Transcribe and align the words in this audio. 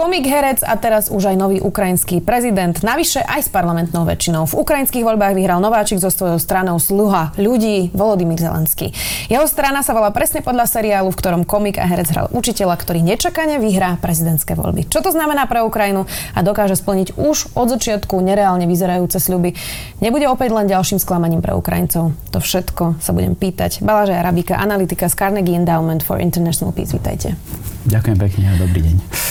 Komik, 0.00 0.24
herec 0.24 0.64
a 0.64 0.80
teraz 0.80 1.12
už 1.12 1.28
aj 1.28 1.36
nový 1.36 1.60
ukrajinský 1.60 2.24
prezident, 2.24 2.72
navyše 2.80 3.20
aj 3.20 3.44
s 3.44 3.48
parlamentnou 3.52 4.08
väčšinou. 4.08 4.48
V 4.48 4.64
ukrajinských 4.64 5.04
voľbách 5.04 5.36
vyhral 5.36 5.60
nováčik 5.60 6.00
so 6.00 6.08
svojou 6.08 6.40
stranou 6.40 6.80
Sluha 6.80 7.36
ľudí 7.36 7.92
Volodymyr 7.92 8.40
Zelenský. 8.40 8.96
Jeho 9.28 9.44
strana 9.44 9.84
sa 9.84 9.92
volá 9.92 10.08
presne 10.08 10.40
podľa 10.40 10.72
seriálu, 10.72 11.12
v 11.12 11.20
ktorom 11.20 11.42
komik 11.44 11.76
a 11.76 11.84
herec 11.84 12.16
hral 12.16 12.32
učiteľa, 12.32 12.80
ktorý 12.80 13.04
nečakane 13.04 13.60
vyhrá 13.60 14.00
prezidentské 14.00 14.56
voľby. 14.56 14.88
Čo 14.88 15.04
to 15.04 15.12
znamená 15.12 15.44
pre 15.44 15.60
Ukrajinu 15.60 16.08
a 16.32 16.40
dokáže 16.40 16.80
splniť 16.80 17.20
už 17.20 17.52
od 17.52 17.68
začiatku 17.68 18.24
nereálne 18.24 18.64
vyzerajúce 18.64 19.20
sľuby. 19.20 19.52
Nebude 20.00 20.24
opäť 20.32 20.56
len 20.56 20.64
ďalším 20.64 20.96
sklamaním 20.96 21.44
pre 21.44 21.52
Ukrajincov. 21.52 22.16
To 22.32 22.38
všetko 22.40 23.04
sa 23.04 23.12
budem 23.12 23.36
pýtať. 23.36 23.84
Balaža 23.84 24.16
Arabika, 24.16 24.56
analytika 24.56 25.12
z 25.12 25.20
Carnegie 25.20 25.60
Endowment 25.60 26.00
for 26.00 26.16
International 26.16 26.72
Peace. 26.72 26.96
Vítajte. 26.96 27.36
Ďakujem 27.84 28.16
pekne 28.16 28.44
a 28.48 28.54
dobrý 28.56 28.80
deň. 28.80 29.29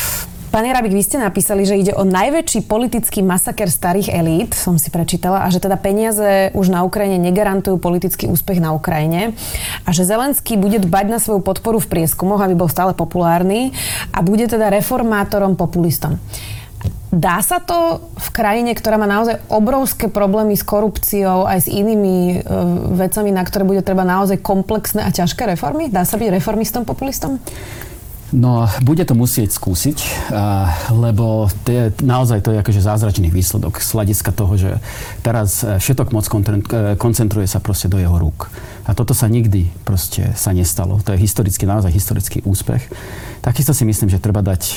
Pán 0.49 0.65
Jarabik, 0.65 0.97
vy 0.97 1.05
ste 1.05 1.21
napísali, 1.21 1.61
že 1.61 1.77
ide 1.77 1.93
o 1.93 2.01
najväčší 2.01 2.65
politický 2.65 3.21
masaker 3.21 3.69
starých 3.69 4.09
elít, 4.09 4.57
som 4.57 4.81
si 4.81 4.89
prečítala, 4.89 5.45
a 5.45 5.53
že 5.53 5.61
teda 5.61 5.77
peniaze 5.77 6.49
už 6.57 6.73
na 6.73 6.81
Ukrajine 6.81 7.21
negarantujú 7.21 7.77
politický 7.77 8.25
úspech 8.25 8.57
na 8.57 8.73
Ukrajine 8.73 9.37
a 9.85 9.93
že 9.93 10.09
Zelenský 10.09 10.57
bude 10.57 10.81
dbať 10.81 11.05
na 11.05 11.21
svoju 11.21 11.45
podporu 11.45 11.77
v 11.77 11.93
prieskumoch, 11.93 12.41
aby 12.41 12.57
bol 12.57 12.65
stále 12.65 12.97
populárny 12.97 13.77
a 14.09 14.25
bude 14.25 14.49
teda 14.49 14.73
reformátorom, 14.73 15.53
populistom. 15.53 16.17
Dá 17.13 17.45
sa 17.45 17.61
to 17.61 18.09
v 18.17 18.27
krajine, 18.33 18.73
ktorá 18.73 18.97
má 18.97 19.05
naozaj 19.05 19.45
obrovské 19.53 20.09
problémy 20.09 20.57
s 20.57 20.65
korupciou 20.65 21.45
aj 21.45 21.65
s 21.65 21.67
inými 21.69 22.17
e, 22.17 22.35
vecami, 22.97 23.29
na 23.29 23.45
ktoré 23.45 23.65
bude 23.65 23.85
treba 23.85 24.01
naozaj 24.01 24.41
komplexné 24.41 25.05
a 25.05 25.13
ťažké 25.13 25.45
reformy? 25.45 25.93
Dá 25.93 26.09
sa 26.09 26.17
byť 26.17 26.41
reformistom, 26.41 26.89
populistom? 26.89 27.37
No, 28.29 28.69
bude 28.85 29.01
to 29.09 29.17
musieť 29.17 29.49
skúsiť, 29.57 30.29
lebo 30.93 31.49
to 31.65 31.69
je, 31.73 31.83
naozaj 32.05 32.45
to 32.45 32.53
je 32.53 32.61
akože 32.61 32.85
zázračný 32.85 33.33
výsledok 33.33 33.81
z 33.81 33.89
hľadiska 33.89 34.29
toho, 34.37 34.53
že 34.53 34.71
teraz 35.25 35.65
e, 35.65 35.81
všetok 35.81 36.13
moc 36.13 36.29
e, 36.29 36.93
koncentruje 36.93 37.49
sa 37.49 37.57
proste 37.57 37.89
do 37.89 37.97
jeho 37.97 38.13
rúk. 38.21 38.53
A 38.85 38.93
toto 38.93 39.17
sa 39.17 39.25
nikdy 39.25 39.73
proste 39.81 40.29
sa 40.37 40.53
nestalo. 40.53 41.01
To 41.09 41.17
je 41.17 41.25
historický, 41.25 41.65
naozaj 41.65 41.89
historický 41.89 42.45
úspech. 42.45 42.85
Takisto 43.41 43.73
si 43.73 43.81
myslím, 43.85 44.13
že 44.13 44.21
treba 44.21 44.41
dať 44.41 44.61
uh, 44.65 44.75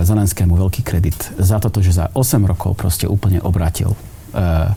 Zelenskému 0.00 0.56
veľký 0.56 0.80
kredit 0.80 1.20
za 1.36 1.60
toto, 1.60 1.84
že 1.84 1.92
za 1.92 2.08
8 2.16 2.40
rokov 2.48 2.72
proste 2.80 3.04
úplne 3.04 3.36
obratil 3.44 3.92
uh, 3.92 4.72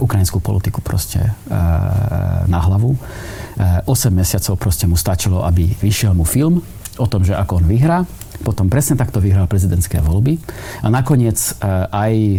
ukrajinskú 0.00 0.40
politiku 0.40 0.80
proste 0.80 1.20
na 2.48 2.58
hlavu. 2.64 2.96
Uh, 2.96 3.84
8 3.84 4.08
mesiacov 4.08 4.56
proste 4.56 4.88
mu 4.88 4.96
stačilo, 4.96 5.44
aby 5.44 5.68
vyšiel 5.84 6.16
mu 6.16 6.24
film, 6.24 6.64
o 6.98 7.06
tom, 7.06 7.26
že 7.26 7.34
ako 7.34 7.62
on 7.62 7.66
vyhrá. 7.66 7.98
Potom 8.42 8.66
presne 8.66 8.98
takto 8.98 9.22
vyhral 9.22 9.46
prezidentské 9.46 10.02
voľby. 10.02 10.42
A 10.82 10.90
nakoniec 10.90 11.38
e, 11.38 11.52
aj 11.88 12.14
e, 12.14 12.38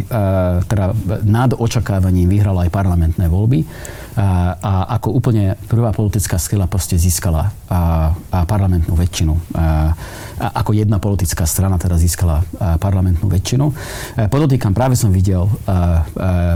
teda 0.67 0.91
nad 1.23 1.55
očakávaním 1.55 2.27
vyhrala 2.27 2.67
aj 2.67 2.71
parlamentné 2.75 3.31
voľby. 3.31 3.63
A, 3.63 4.19
e, 4.19 4.23
a 4.59 4.71
ako 4.99 5.15
úplne 5.15 5.55
prvá 5.71 5.95
politická 5.95 6.35
skila 6.35 6.67
proste 6.67 6.99
získala 6.99 7.47
a, 7.71 8.11
a 8.11 8.39
parlamentnú 8.43 8.91
väčšinu. 8.91 9.33
A, 9.55 9.95
a 10.35 10.47
ako 10.59 10.75
jedna 10.75 10.99
politická 10.99 11.47
strana 11.47 11.79
teda 11.79 11.95
získala 11.95 12.43
parlamentnú 12.83 13.31
väčšinu. 13.31 13.71
Podotýkam, 14.27 14.75
práve 14.75 14.99
som 14.99 15.07
videl 15.07 15.47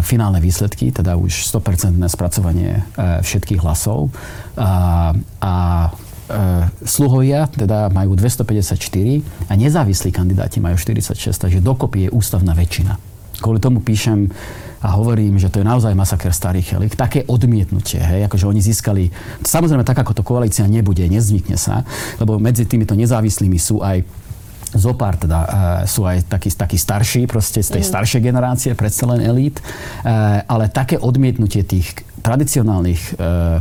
finálne 0.04 0.44
výsledky, 0.44 0.92
teda 0.92 1.16
už 1.16 1.48
100% 1.48 1.96
spracovanie 2.12 2.84
všetkých 3.24 3.64
hlasov. 3.64 4.12
A, 4.60 5.16
a 5.40 5.56
sluhovia 6.90 7.46
teda 7.46 7.94
majú 7.94 8.18
254 8.18 8.74
a 9.48 9.54
nezávislí 9.54 10.10
kandidáti 10.10 10.58
majú 10.58 10.76
46, 10.76 11.30
takže 11.30 11.62
dokopy 11.62 12.08
je 12.08 12.10
ústavná 12.10 12.58
väčšina. 12.58 12.98
Kvôli 13.40 13.62
tomu 13.62 13.80
píšem 13.80 14.28
a 14.80 14.96
hovorím, 14.96 15.36
že 15.40 15.52
to 15.52 15.60
je 15.60 15.68
naozaj 15.68 15.92
masaker 15.96 16.32
starých 16.32 16.80
elik. 16.80 16.96
Také 16.96 17.28
odmietnutie, 17.28 18.00
hej, 18.00 18.28
akože 18.28 18.48
oni 18.48 18.64
získali, 18.64 19.12
samozrejme 19.44 19.84
tak 19.84 20.00
ako 20.02 20.12
to 20.16 20.24
koalícia 20.24 20.68
nebude, 20.68 21.04
nezvykne 21.04 21.60
sa, 21.60 21.84
lebo 22.20 22.40
medzi 22.40 22.64
týmito 22.64 22.96
nezávislými 22.96 23.60
sú 23.60 23.84
aj 23.84 24.04
Zopár 24.70 25.18
teda 25.18 25.40
uh, 25.42 25.50
sú 25.90 26.06
aj 26.06 26.30
takí, 26.30 26.54
takí 26.54 26.78
starší, 26.78 27.26
proste 27.26 27.66
z 27.66 27.74
tej 27.74 27.84
mm. 27.86 27.90
staršej 27.90 28.22
generácie, 28.22 28.72
predsa 28.78 29.10
len 29.10 29.26
elít, 29.26 29.58
uh, 29.58 30.46
ale 30.46 30.70
také 30.70 31.02
odmietnutie 31.02 31.66
tých 31.66 32.06
tradicionálnych 32.20 33.02
e, 33.02 33.12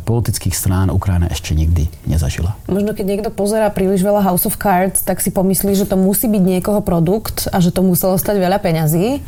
politických 0.03 0.55
strán 0.55 0.91
Ukrajina 0.91 1.31
ešte 1.31 1.55
nikdy 1.55 1.87
nezažila. 2.05 2.59
Možno 2.67 2.93
keď 2.93 3.07
niekto 3.07 3.31
pozerá 3.31 3.71
príliš 3.71 4.03
veľa 4.03 4.21
House 4.27 4.45
of 4.45 4.59
Cards, 4.59 5.01
tak 5.03 5.23
si 5.23 5.31
pomyslí, 5.31 5.79
že 5.79 5.87
to 5.87 5.95
musí 5.95 6.27
byť 6.27 6.43
niekoho 6.43 6.83
produkt 6.83 7.47
a 7.51 7.63
že 7.63 7.71
to 7.71 7.87
muselo 7.87 8.19
stať 8.19 8.43
veľa 8.43 8.59
peňazí. 8.59 9.23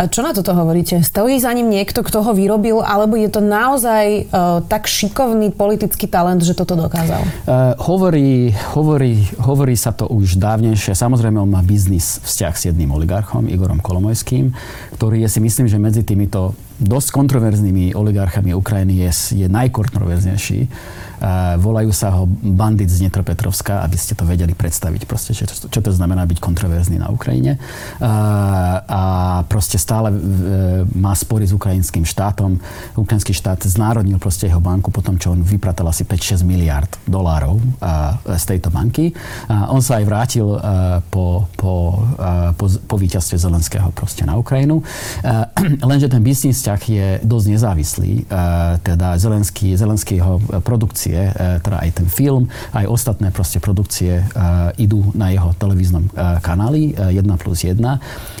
A 0.00 0.08
čo 0.08 0.24
na 0.24 0.32
toto 0.32 0.56
hovoríte? 0.56 1.04
Stojí 1.04 1.38
za 1.38 1.52
ním 1.52 1.68
niekto, 1.70 2.00
kto 2.00 2.24
ho 2.24 2.32
vyrobil, 2.32 2.80
alebo 2.80 3.14
je 3.14 3.28
to 3.28 3.44
naozaj 3.44 4.04
e, 4.06 4.22
tak 4.66 4.88
šikovný 4.88 5.52
politický 5.52 6.08
talent, 6.08 6.40
že 6.40 6.56
toto 6.56 6.74
dokázal? 6.74 7.20
E, 7.20 7.30
hovorí, 7.78 8.50
hovorí, 8.74 9.28
hovorí 9.38 9.74
sa 9.76 9.92
to 9.92 10.08
už 10.08 10.40
dávnejšie. 10.40 10.96
Samozrejme, 10.96 11.36
on 11.36 11.52
má 11.52 11.60
biznis 11.60 12.18
vzťah 12.24 12.54
s 12.56 12.62
jedným 12.72 12.90
oligarchom, 12.96 13.46
Igorom 13.46 13.84
Kolomojským, 13.84 14.56
ktorý 14.96 15.26
je 15.26 15.28
si 15.30 15.40
myslím, 15.42 15.66
že 15.68 15.78
medzi 15.78 16.02
týmito 16.02 16.56
dosť 16.80 17.08
kontroverznými 17.12 17.92
oligarchami 17.92 18.56
Ukrajiny 18.56 19.04
je, 19.04 19.10
je 19.44 19.46
najkontroverznejší. 19.46 20.60
Uh, 21.20 21.60
volajú 21.60 21.92
sa 21.92 22.16
ho 22.16 22.24
bandit 22.28 22.88
z 22.88 23.04
Netropetrovska, 23.04 23.84
aby 23.84 23.96
ste 24.00 24.16
to 24.16 24.24
vedeli 24.24 24.56
predstaviť, 24.56 25.04
proste, 25.04 25.36
čo, 25.36 25.44
čo 25.46 25.80
to 25.84 25.92
znamená 25.92 26.24
byť 26.24 26.40
kontroverzný 26.40 26.96
na 26.96 27.12
Ukrajine. 27.12 27.60
Uh, 28.00 28.80
a 28.88 29.02
proste 29.44 29.76
stále 29.76 30.08
uh, 30.08 30.18
má 30.96 31.12
spory 31.12 31.44
s 31.44 31.52
ukrajinským 31.52 32.08
štátom. 32.08 32.56
Ukrajinský 32.96 33.36
štát 33.36 33.60
znárodnil 33.68 34.16
proste 34.16 34.48
jeho 34.48 34.64
banku 34.64 34.88
po 34.88 35.04
tom, 35.04 35.20
čo 35.20 35.36
on 35.36 35.44
vypratal 35.44 35.92
asi 35.92 36.08
5-6 36.08 36.40
miliard 36.40 36.88
dolárov 37.04 37.60
z 38.24 38.44
tejto 38.48 38.72
banky. 38.72 39.12
Uh, 39.12 39.68
on 39.76 39.84
sa 39.84 40.00
aj 40.00 40.04
vrátil 40.08 40.48
po, 41.12 41.44
po, 41.54 42.00
po, 42.56 42.64
po 42.66 42.96
víťazstve 42.96 43.36
Zelenského 43.36 43.92
proste 43.92 44.24
na 44.24 44.40
Ukrajinu. 44.40 44.80
Lenže 45.90 46.08
ten 46.08 46.24
biznis 46.24 46.64
vzťah 46.64 46.80
je 46.88 47.06
dosť 47.20 47.46
nezávislý. 47.52 48.12
Teda 48.80 49.20
Zelenský, 49.20 49.76
Zelenského 49.76 50.40
produkcie, 51.10 51.58
e, 51.58 51.60
teda 51.60 51.76
aj 51.82 51.90
ten 51.90 52.08
film, 52.08 52.46
aj 52.72 52.84
ostatné 52.86 53.28
proste 53.34 53.58
produkcie 53.58 54.22
e, 54.22 54.24
idú 54.78 55.10
na 55.14 55.34
jeho 55.34 55.50
televíznom 55.58 56.12
kanáli 56.40 56.94
1 56.94 57.42
plus 57.42 57.66
1, 57.66 57.76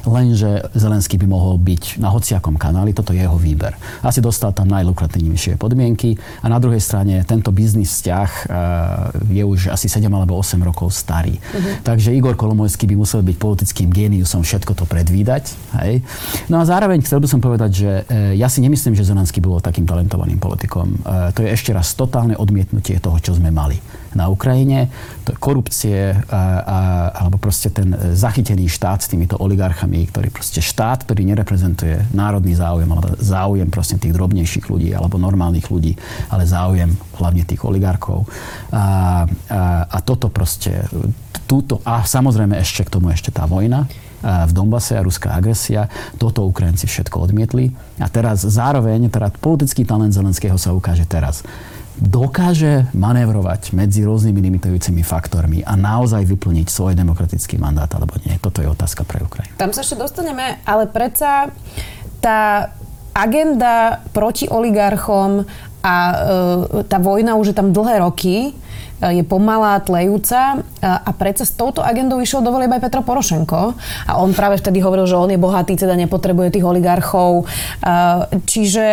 lenže 0.06 0.70
Zelenský 0.74 1.18
by 1.18 1.26
mohol 1.26 1.58
byť 1.58 1.98
na 1.98 2.08
hociakom 2.12 2.56
kanáli, 2.56 2.94
toto 2.94 3.12
je 3.12 3.22
jeho 3.22 3.36
výber. 3.36 3.74
Asi 4.04 4.22
dostal 4.22 4.54
tam 4.54 4.70
najlukratívnejšie 4.70 5.58
podmienky 5.58 6.16
a 6.42 6.46
na 6.48 6.58
druhej 6.62 6.80
strane 6.80 7.22
tento 7.26 7.50
biznis 7.50 7.92
vzťah 8.00 8.30
je 9.28 9.42
už 9.44 9.72
asi 9.74 9.90
7 9.90 10.06
alebo 10.08 10.38
8 10.38 10.60
rokov 10.62 10.94
starý. 10.94 11.36
Uh-huh. 11.36 11.82
Takže 11.82 12.14
Igor 12.14 12.36
Kolomojský 12.38 12.86
by 12.86 12.96
musel 12.96 13.20
byť 13.24 13.36
politickým 13.36 13.88
géniusom 13.90 14.44
všetko 14.44 14.72
to 14.76 14.84
predvídať. 14.86 15.52
Hej? 15.82 16.04
No 16.48 16.62
a 16.62 16.64
zároveň 16.64 17.02
chcel 17.04 17.20
by 17.20 17.28
som 17.28 17.40
povedať, 17.42 17.70
že 17.72 17.90
ja 18.36 18.48
si 18.48 18.60
nemyslím, 18.60 18.94
že 18.96 19.06
Zelenský 19.06 19.42
bol 19.42 19.60
takým 19.60 19.84
talentovaným 19.88 20.40
politikom. 20.40 21.00
E, 21.00 21.32
to 21.32 21.44
je 21.44 21.50
ešte 21.50 21.70
raz 21.74 21.92
totálne 21.96 22.36
odmietnutie 22.36 22.59
toho, 23.00 23.18
čo 23.22 23.32
sme 23.36 23.48
mali 23.54 23.78
na 24.14 24.26
Ukrajine. 24.26 24.90
To 25.26 25.34
korupcie 25.38 26.10
a, 26.10 26.16
a, 26.26 26.78
alebo 27.14 27.38
proste 27.38 27.70
ten 27.70 27.94
zachytený 28.14 28.66
štát 28.66 29.06
s 29.06 29.10
týmito 29.10 29.38
oligarchami, 29.38 30.10
ktorý 30.10 30.34
proste 30.34 30.58
štát, 30.58 31.06
ktorý 31.06 31.22
nereprezentuje 31.30 32.10
národný 32.10 32.58
záujem 32.58 32.90
alebo 32.90 33.14
záujem 33.22 33.70
proste 33.70 34.02
tých 34.02 34.14
drobnejších 34.14 34.66
ľudí 34.66 34.90
alebo 34.90 35.14
normálnych 35.14 35.70
ľudí, 35.70 35.94
ale 36.28 36.42
záujem 36.42 36.90
hlavne 37.22 37.46
tých 37.46 37.62
oligarchov. 37.62 38.26
A, 38.74 39.26
a, 39.46 39.86
a 39.86 39.98
toto 40.02 40.26
proste 40.26 40.82
túto, 41.46 41.78
a 41.86 42.02
samozrejme 42.02 42.58
ešte 42.58 42.86
k 42.86 42.92
tomu 42.98 43.14
ešte 43.14 43.30
tá 43.30 43.46
vojna, 43.46 43.86
v 44.20 44.52
Donbase 44.52 45.00
a 45.00 45.04
ruská 45.04 45.32
agresia. 45.32 45.88
Toto 46.20 46.44
Ukrajinci 46.44 46.84
všetko 46.84 47.24
odmietli. 47.24 47.72
A 47.96 48.06
teraz 48.12 48.44
zároveň, 48.44 49.08
teda 49.08 49.32
politický 49.40 49.88
talent 49.88 50.12
Zelenského 50.12 50.60
sa 50.60 50.76
ukáže 50.76 51.08
teraz 51.08 51.40
dokáže 52.00 52.88
manévrovať 52.96 53.76
medzi 53.76 54.00
rôznymi 54.08 54.40
limitujúcimi 54.40 55.04
faktormi 55.04 55.60
a 55.60 55.76
naozaj 55.76 56.24
vyplniť 56.24 56.66
svoj 56.72 56.96
demokratický 56.96 57.60
mandát 57.60 57.92
alebo 57.92 58.16
nie? 58.24 58.40
Toto 58.40 58.64
je 58.64 58.68
otázka 58.72 59.04
pre 59.04 59.20
Ukrajinu. 59.20 59.60
Tam 59.60 59.76
sa 59.76 59.84
ešte 59.84 60.00
dostaneme, 60.00 60.64
ale 60.64 60.88
predsa 60.88 61.52
tá 62.24 62.72
agenda 63.12 64.00
proti 64.16 64.48
oligarchom 64.48 65.44
a 65.84 65.94
e, 66.08 66.14
tá 66.88 66.96
vojna 66.96 67.36
už 67.36 67.52
je 67.52 67.56
tam 67.56 67.72
dlhé 67.72 68.00
roky, 68.00 68.36
e, 68.48 69.20
je 69.20 69.24
pomalá, 69.24 69.76
tlejúca 69.84 70.64
a 70.80 71.10
predsa 71.12 71.44
s 71.44 71.52
touto 71.52 71.84
agendou 71.84 72.20
išiel 72.20 72.40
do 72.40 72.52
aj 72.52 72.80
Petro 72.80 73.04
Porošenko 73.04 73.76
a 74.08 74.12
on 74.16 74.32
práve 74.32 74.56
vtedy 74.56 74.80
hovoril, 74.80 75.04
že 75.04 75.20
on 75.20 75.28
je 75.28 75.40
bohatý, 75.40 75.76
teda 75.76 75.96
nepotrebuje 76.00 76.56
tých 76.56 76.64
oligarchov. 76.64 77.44
Čiže 78.48 78.86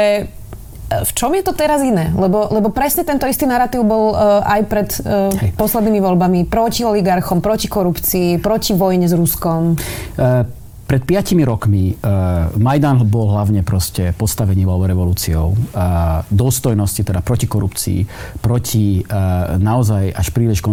v 0.88 1.12
čom 1.12 1.36
je 1.36 1.44
to 1.44 1.52
teraz 1.52 1.84
iné? 1.84 2.16
Lebo, 2.16 2.48
lebo 2.48 2.72
presne 2.72 3.04
tento 3.04 3.28
istý 3.28 3.44
narratív 3.44 3.84
bol 3.84 4.16
uh, 4.16 4.40
aj 4.48 4.62
pred 4.72 4.90
uh, 5.04 5.28
poslednými 5.60 6.00
voľbami 6.00 6.48
proti 6.48 6.88
oligarchom, 6.88 7.44
proti 7.44 7.68
korupcii, 7.68 8.40
proti 8.40 8.72
vojne 8.72 9.06
s 9.08 9.14
Ruskom. 9.14 9.76
Uh, 10.16 10.48
pred 10.88 11.04
piatimi 11.04 11.44
rokmi 11.44 11.92
uh, 12.00 12.48
Majdan 12.56 13.04
bol 13.04 13.28
hlavne 13.36 13.60
proste 13.60 14.16
postavený 14.16 14.64
revolúciou 14.64 15.52
uh, 15.52 16.24
dôstojnosti, 16.32 17.04
teda 17.04 17.20
proti 17.20 17.44
korupcii, 17.44 18.00
proti 18.40 19.04
uh, 19.04 19.60
naozaj 19.60 20.16
až 20.16 20.28
príliš 20.32 20.64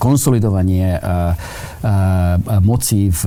konsolidovanie 0.00 0.96
uh, 0.96 1.36
uh, 1.36 2.60
moci 2.64 3.12
v, 3.12 3.22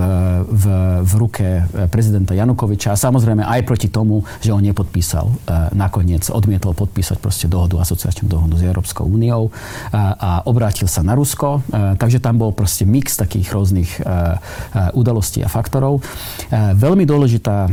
v, 0.50 0.64
v 1.06 1.12
ruke 1.22 1.48
prezidenta 1.94 2.34
Janukoviča 2.34 2.98
a 2.98 2.98
samozrejme 2.98 3.46
aj 3.46 3.62
proti 3.70 3.94
tomu, 3.94 4.26
že 4.42 4.50
on 4.50 4.66
nepodpísal 4.66 5.30
uh, 5.30 5.70
nakoniec, 5.78 6.26
odmietol 6.34 6.74
podpísať 6.74 7.22
proste 7.22 7.46
dohodu, 7.46 7.78
asociačnú 7.78 8.26
dohodu 8.26 8.58
s 8.58 8.66
Európskou 8.66 9.06
úniou 9.06 9.54
uh, 9.54 9.54
a 10.18 10.42
obrátil 10.50 10.90
sa 10.90 11.06
na 11.06 11.14
Rusko. 11.14 11.62
Uh, 11.70 11.94
takže 12.02 12.18
tam 12.18 12.42
bol 12.42 12.58
proste 12.58 12.90
mix 12.90 13.14
takých 13.14 13.54
rôznych 13.54 14.02
uh, 14.02 14.42
uh, 14.42 14.90
udalostí 14.98 15.46
a 15.46 15.50
faktorov. 15.54 16.07
E, 16.08 16.74
veľmi 16.76 17.04
dôležitá 17.04 17.68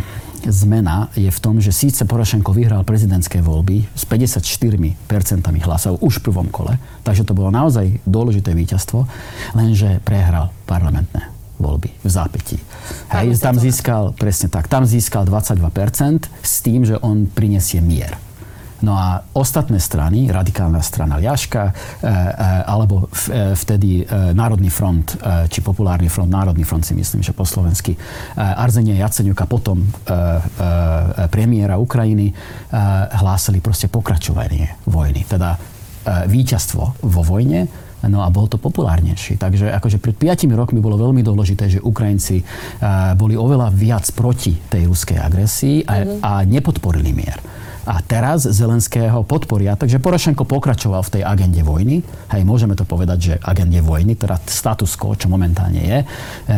zmena 0.44 1.08
je 1.16 1.30
v 1.30 1.40
tom, 1.40 1.56
že 1.60 1.72
síce 1.72 2.04
Porošenko 2.04 2.52
vyhral 2.52 2.84
prezidentské 2.84 3.40
voľby 3.40 3.88
s 3.96 4.04
54% 4.04 5.00
hlasov 5.64 6.00
už 6.04 6.20
v 6.20 6.24
prvom 6.28 6.48
kole, 6.52 6.76
takže 7.06 7.24
to 7.24 7.32
bolo 7.32 7.48
naozaj 7.48 8.00
dôležité 8.04 8.52
víťazstvo, 8.52 9.08
lenže 9.56 10.04
prehral 10.04 10.52
parlamentné 10.68 11.32
voľby 11.56 11.88
v 12.02 12.10
zápätí. 12.10 12.56
Hej, 13.14 13.40
tam 13.40 13.56
získal, 13.56 14.12
presne 14.18 14.50
tak, 14.50 14.66
tam 14.68 14.84
získal 14.84 15.24
22% 15.24 16.28
s 16.42 16.54
tým, 16.60 16.84
že 16.84 16.98
on 17.00 17.30
prinesie 17.30 17.80
mier. 17.80 18.18
No 18.84 19.00
a 19.00 19.24
ostatné 19.32 19.80
strany, 19.80 20.28
radikálna 20.28 20.84
strana 20.84 21.16
Ľaška, 21.16 21.62
e, 21.64 21.72
e, 21.72 22.12
alebo 22.68 23.08
e, 23.08 23.56
vtedy 23.56 24.04
Národný 24.36 24.68
front, 24.68 25.16
či 25.48 25.64
populárny 25.64 26.12
front, 26.12 26.28
Národný 26.28 26.68
front 26.68 26.84
si 26.84 26.92
myslím, 26.92 27.24
že 27.24 27.32
po 27.32 27.48
slovensky, 27.48 27.96
Arzenia 28.36 29.00
Jaceňuka, 29.00 29.48
potom 29.48 29.86
premiéra 31.30 31.80
Ukrajiny, 31.80 32.34
hlásili 33.22 33.64
proste 33.64 33.88
pokračovanie 33.88 34.76
vojny. 34.84 35.24
Teda 35.24 35.56
víťazstvo 36.28 36.82
vo 37.00 37.22
vojne, 37.24 37.66
No 38.04 38.20
a 38.20 38.28
bol 38.28 38.52
to 38.52 38.60
populárnejší. 38.60 39.40
Takže 39.40 39.72
akože 39.80 39.96
pred 39.96 40.12
5 40.12 40.44
rokmi 40.52 40.76
bolo 40.76 41.00
veľmi 41.00 41.24
dôležité, 41.24 41.72
že 41.72 41.80
Ukrajinci 41.80 42.44
boli 43.16 43.32
oveľa 43.32 43.72
viac 43.72 44.04
proti 44.12 44.52
tej 44.68 44.92
ruskej 44.92 45.16
agresii 45.16 45.88
a, 45.88 46.04
mm-hmm. 46.04 46.20
a 46.20 46.30
nepodporili 46.44 47.16
mier 47.16 47.40
a 47.84 48.00
teraz 48.00 48.48
Zelenského 48.48 49.22
podporia. 49.28 49.76
Takže 49.76 50.00
Porošenko 50.00 50.48
pokračoval 50.48 51.04
v 51.04 51.12
tej 51.20 51.22
agende 51.22 51.60
vojny. 51.60 52.00
Hej, 52.32 52.42
môžeme 52.48 52.72
to 52.72 52.88
povedať, 52.88 53.18
že 53.20 53.34
agende 53.44 53.80
vojny, 53.84 54.16
teda 54.16 54.40
status 54.44 54.96
quo, 54.96 55.12
čo 55.14 55.28
momentálne 55.28 55.80
je. 55.80 55.98
E, 56.00 56.06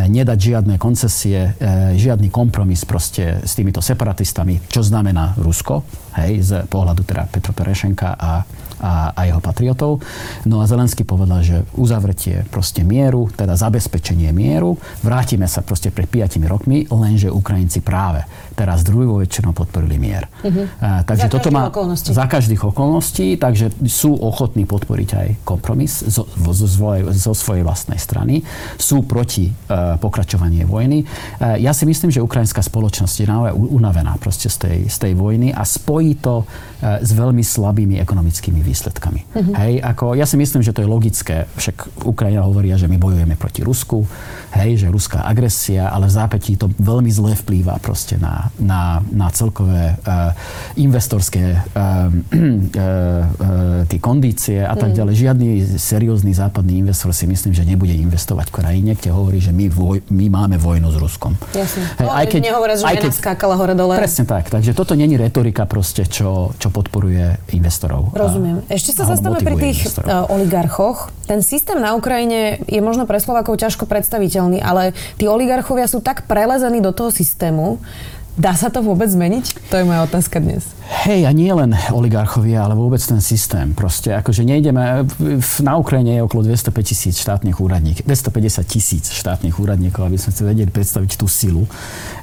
nedať 0.07 0.39
žiadne 0.55 0.75
koncesie, 0.79 1.55
e, 1.59 1.99
žiadny 1.99 2.31
kompromis 2.31 2.87
proste 2.87 3.43
s 3.43 3.59
týmito 3.59 3.83
separatistami, 3.83 4.71
čo 4.71 4.87
znamená 4.87 5.35
Rusko, 5.39 5.83
hej, 6.23 6.43
z 6.43 6.51
pohľadu 6.71 7.03
teda 7.03 7.27
Petro 7.27 7.53
Perešenka 7.53 8.15
a 8.15 8.47
a, 8.81 9.13
a 9.17 9.21
jeho 9.29 9.41
patriotov. 9.41 10.03
No 10.45 10.61
a 10.61 10.69
Zelenský 10.69 11.05
povedal, 11.07 11.41
že 11.43 11.57
uzavretie 11.77 12.45
proste 12.49 12.85
mieru, 12.85 13.29
teda 13.33 13.57
zabezpečenie 13.57 14.31
mieru, 14.31 14.77
vrátime 15.01 15.49
sa 15.49 15.65
proste 15.65 15.89
pred 15.93 16.09
5 16.09 16.41
rokmi, 16.45 16.85
lenže 16.89 17.33
Ukrajinci 17.33 17.81
práve 17.81 18.25
teraz 18.57 18.81
druhou 18.81 19.21
väčšinou 19.21 19.53
podporili 19.53 20.01
mier. 20.01 20.25
Uh-huh. 20.41 20.65
A, 20.81 21.05
takže 21.05 21.29
za 21.29 21.33
toto 21.33 21.53
má 21.53 21.69
okolností. 21.69 22.17
za 22.17 22.25
každých 22.25 22.63
okolností, 22.73 23.37
takže 23.37 23.69
sú 23.85 24.17
ochotní 24.17 24.65
podporiť 24.65 25.11
aj 25.13 25.29
kompromis 25.45 26.01
zo, 26.01 26.25
zo, 26.33 26.67
svojej, 26.67 27.05
zo 27.13 27.37
svojej 27.37 27.63
vlastnej 27.63 28.01
strany. 28.01 28.41
Sú 28.81 29.05
proti 29.05 29.53
uh, 29.53 30.01
pokračovanie 30.01 30.65
vojny. 30.65 31.05
Uh, 31.05 31.61
ja 31.61 31.77
si 31.77 31.85
myslím, 31.85 32.09
že 32.09 32.25
ukrajinská 32.25 32.65
spoločnosť 32.65 33.15
je 33.21 33.27
naozaj 33.29 33.53
unavená 33.53 34.17
proste 34.17 34.49
z 34.49 34.57
tej, 34.57 34.79
z 34.89 34.97
tej 34.97 35.13
vojny 35.13 35.53
a 35.53 35.61
spojí 35.63 36.17
to 36.17 36.43
uh, 36.43 37.05
s 37.05 37.11
veľmi 37.13 37.45
slabými 37.45 38.01
ekonomickými 38.01 38.65
výsledkami. 38.67 39.21
Uh-huh. 39.23 39.55
Hej, 39.55 39.79
ako, 39.87 40.19
ja 40.19 40.27
si 40.27 40.35
myslím, 40.35 40.67
že 40.67 40.75
to 40.75 40.83
je 40.83 40.91
logické. 40.91 41.47
Však 41.55 42.03
Ukrajina 42.03 42.43
hovoria, 42.43 42.75
že 42.75 42.91
my 42.91 42.99
bojujeme 42.99 43.39
proti 43.39 43.63
Rusku, 43.63 44.03
hej, 44.59 44.83
že 44.83 44.91
ruská 44.91 45.23
agresia, 45.23 45.87
ale 45.95 46.11
v 46.11 46.15
zápätí 46.19 46.59
to 46.59 46.67
veľmi 46.75 47.09
zle 47.15 47.39
vplýva 47.39 47.79
proste 47.79 48.19
na, 48.19 48.51
na, 48.59 48.99
na 49.15 49.31
celkové 49.31 49.95
uh, 49.95 50.35
investorské 50.75 51.55
uh, 51.55 52.11
uh, 52.11 53.87
uh, 53.87 54.03
kondície 54.03 54.65
a 54.65 54.75
tak 54.75 54.97
ďalej. 54.97 55.15
Žiadny 55.15 55.49
seriózny 55.77 56.33
západný 56.33 56.83
investor 56.83 57.13
si 57.13 57.29
myslím, 57.29 57.53
že 57.53 57.63
nebude 57.63 57.93
investovať 57.93 58.49
v 58.49 58.55
krajine, 58.65 58.91
kde 58.97 59.11
hovorí, 59.13 59.39
že 59.39 59.53
my, 59.53 59.69
voj, 59.69 60.03
my 60.09 60.27
máme 60.33 60.57
vojnu 60.57 60.89
s 60.89 60.97
Ruskom. 60.97 61.37
Jasne. 61.53 61.85
Hej, 62.01 62.07
no, 62.07 62.13
aj 62.13 62.27
keď, 62.27 62.41
nehovoria, 62.49 62.75
že 62.81 62.85
aj 62.89 62.97
keď, 63.03 63.13
skákala 63.13 63.55
hore 63.61 63.75
dole. 63.77 63.95
Presne 63.99 64.25
tak. 64.25 64.49
Takže 64.49 64.73
toto 64.73 64.97
není 64.97 65.21
retorika 65.21 65.69
proste, 65.69 66.09
čo, 66.09 66.57
čo 66.57 66.69
podporuje 66.73 67.53
investorov. 67.53 68.17
Rozumiem. 68.17 68.56
Ešte 68.71 68.97
sa 68.97 69.05
zastavme 69.05 69.41
pri 69.45 69.57
tých 69.59 69.89
uh, 70.03 70.27
oligarchoch. 70.33 71.13
Ten 71.29 71.41
systém 71.41 71.79
na 71.81 71.93
Ukrajine 71.97 72.63
je 72.65 72.81
možno 72.81 73.05
pre 73.05 73.21
Slovakov 73.21 73.61
ťažko 73.61 73.85
predstaviteľný, 73.85 74.63
ale 74.63 74.97
tí 75.21 75.29
oligarchovia 75.29 75.91
sú 75.91 76.01
tak 76.01 76.25
prelezení 76.25 76.81
do 76.81 76.95
toho 76.95 77.13
systému, 77.13 77.81
Dá 78.37 78.53
sa 78.53 78.69
to 78.69 78.85
vôbec 78.85 79.09
zmeniť? 79.09 79.73
To 79.73 79.81
je 79.81 79.89
moja 79.89 80.05
otázka 80.05 80.45
dnes. 80.45 80.77
Hej, 81.09 81.25
a 81.25 81.33
nie 81.33 81.49
len 81.49 81.73
oligarchovia, 81.89 82.69
ale 82.69 82.77
vôbec 82.77 83.01
ten 83.01 83.25
systém. 83.25 83.73
Proste 83.73 84.13
akože 84.13 84.45
nejdeme, 84.45 85.09
na 85.65 85.81
Ukrajine 85.81 86.21
je 86.21 86.23
okolo 86.29 86.45
205 86.53 86.85
tisíc 86.85 87.17
štátnych 87.17 87.57
úradníkov, 87.57 88.05
250 88.05 88.61
tisíc 88.69 89.09
štátnych 89.09 89.57
úradníkov, 89.57 90.05
aby 90.05 90.21
sme 90.21 90.37
si 90.37 90.45
vedeli 90.45 90.69
predstaviť 90.69 91.17
tú 91.17 91.25
silu. 91.25 91.65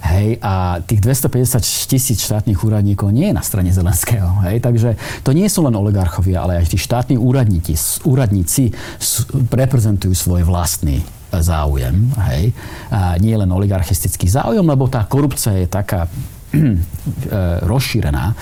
Hej, 0.06 0.38
a 0.46 0.86
tých 0.86 1.02
250 1.02 1.90
tisíc 1.90 2.22
štátnych 2.22 2.62
úradníkov 2.62 3.10
nie 3.10 3.34
je 3.34 3.36
na 3.36 3.42
strane 3.42 3.74
Zelenského. 3.74 4.46
Hej, 4.46 4.62
takže 4.62 4.94
to 5.26 5.34
nie 5.34 5.50
sú 5.50 5.66
len 5.66 5.74
oligarchovia, 5.74 6.46
ale 6.46 6.62
aj 6.62 6.72
tí 6.72 6.78
štátni 6.78 7.18
úradníci, 7.18 7.74
úradníci 8.06 8.70
reprezentujú 9.50 10.14
svoj 10.14 10.46
vlastný 10.46 11.02
záujem, 11.42 12.12
hej, 12.30 12.54
a 12.94 13.18
nie 13.18 13.34
len 13.34 13.50
oligarchistický 13.50 14.30
záujem, 14.30 14.66
lebo 14.66 14.86
tá 14.92 15.08
korupcia 15.08 15.58
je 15.64 15.68
taká 15.72 16.06
e, 16.54 16.78
rozšírená, 17.66 18.36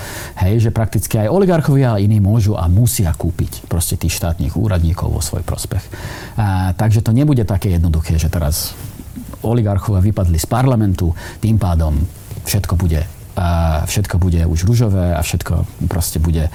hej, 0.44 0.68
že 0.68 0.70
prakticky 0.74 1.16
aj 1.16 1.32
oligarchovia 1.32 1.96
a 1.96 2.02
iní 2.02 2.20
môžu 2.20 2.58
a 2.58 2.68
musia 2.68 3.14
kúpiť 3.14 3.64
proste 3.70 3.96
tých 3.96 4.18
štátnych 4.18 4.52
úradníkov 4.58 5.08
vo 5.08 5.22
svoj 5.24 5.46
prospech. 5.46 5.84
A, 6.36 6.76
takže 6.76 7.00
to 7.00 7.16
nebude 7.16 7.48
také 7.48 7.72
jednoduché, 7.72 8.20
že 8.20 8.28
teraz 8.28 8.76
oligarchovia 9.42 10.04
vypadli 10.04 10.38
z 10.38 10.46
parlamentu, 10.46 11.16
tým 11.40 11.56
pádom 11.56 11.96
všetko 12.44 12.74
bude, 12.76 13.02
a 13.36 13.82
všetko 13.88 14.18
bude 14.18 14.44
už 14.46 14.64
ružové 14.64 15.16
a 15.16 15.20
všetko 15.22 15.86
proste 15.88 16.20
bude 16.20 16.52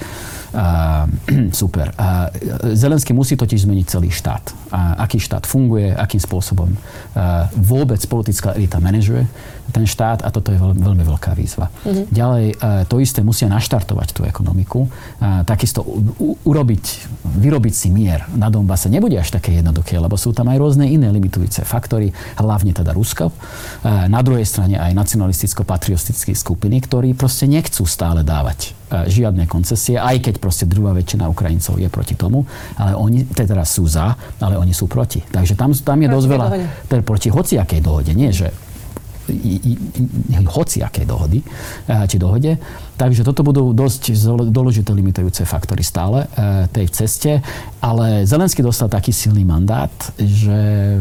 a, 0.54 1.06
super. 1.60 1.92
A 1.98 2.30
Zelenský 2.72 3.12
musí 3.12 3.36
totiž 3.36 3.66
zmeniť 3.68 3.86
celý 3.86 4.08
štát. 4.08 4.72
A 4.72 5.02
aký 5.04 5.20
štát 5.20 5.44
funguje, 5.44 5.92
akým 5.92 6.20
spôsobom 6.20 6.70
a 7.18 7.48
vôbec 7.56 8.00
politická 8.06 8.54
elita 8.54 8.78
manažuje 8.78 9.26
ten 9.68 9.84
štát 9.84 10.24
a 10.24 10.28
toto 10.32 10.50
je 10.50 10.58
veľmi, 10.58 10.80
veľmi 10.80 11.04
veľká 11.04 11.36
výzva. 11.36 11.68
Mm-hmm. 11.84 12.04
Ďalej 12.08 12.46
to 12.88 12.96
isté 12.98 13.20
musia 13.20 13.46
naštartovať 13.52 14.08
tú 14.16 14.24
ekonomiku. 14.24 14.88
A 15.20 15.44
takisto 15.44 15.84
u, 15.84 16.34
urobiť, 16.42 16.84
vyrobiť 17.36 17.74
si 17.74 17.88
mier 17.92 18.24
na 18.32 18.48
Donbase 18.48 18.88
nebude 18.88 19.20
až 19.20 19.28
také 19.28 19.52
jednoduché, 19.60 20.00
lebo 20.00 20.16
sú 20.16 20.32
tam 20.32 20.48
aj 20.48 20.56
rôzne 20.56 20.88
iné 20.88 21.12
limitujúce 21.12 21.62
faktory, 21.68 22.12
hlavne 22.40 22.72
teda 22.72 22.96
Rusko. 22.96 23.28
A 23.84 24.08
na 24.08 24.24
druhej 24.24 24.48
strane 24.48 24.80
aj 24.80 24.96
nacionalisticko-patriotické 24.96 26.32
skupiny, 26.32 26.80
ktorí 26.80 27.12
proste 27.12 27.44
nechcú 27.44 27.84
stále 27.84 28.24
dávať 28.24 28.72
žiadne 28.88 29.44
koncesie, 29.44 30.00
aj 30.00 30.16
keď 30.24 30.34
proste 30.40 30.64
druhá 30.64 30.96
väčšina 30.96 31.28
Ukrajincov 31.28 31.76
je 31.76 31.92
proti 31.92 32.16
tomu, 32.16 32.48
ale 32.80 32.96
oni 32.96 33.28
teda 33.28 33.60
sú 33.68 33.84
za, 33.84 34.16
ale 34.40 34.56
oni 34.56 34.72
sú 34.72 34.88
proti. 34.88 35.20
Takže 35.28 35.60
tam, 35.60 35.76
tam 35.76 36.00
je 36.00 36.08
proti 36.08 36.16
dosť 36.16 36.28
veľa, 36.32 36.46
teda 36.88 37.02
proti 37.04 37.28
hociakej 37.28 37.80
dohode, 37.84 38.16
nie 38.16 38.32
že 38.32 38.48
hociakej 40.48 41.04
dohody, 41.04 41.40
či 42.08 42.16
dohode. 42.16 42.56
Takže 42.98 43.22
toto 43.22 43.46
budú 43.46 43.70
dosť 43.70 44.10
dôležité 44.50 44.90
limitujúce 44.90 45.46
faktory 45.46 45.86
stále 45.86 46.26
tej 46.74 46.90
ceste. 46.90 47.38
Ale 47.78 48.26
Zelenský 48.26 48.64
dostal 48.64 48.90
taký 48.90 49.14
silný 49.14 49.46
mandát, 49.46 49.92
že 50.18 50.94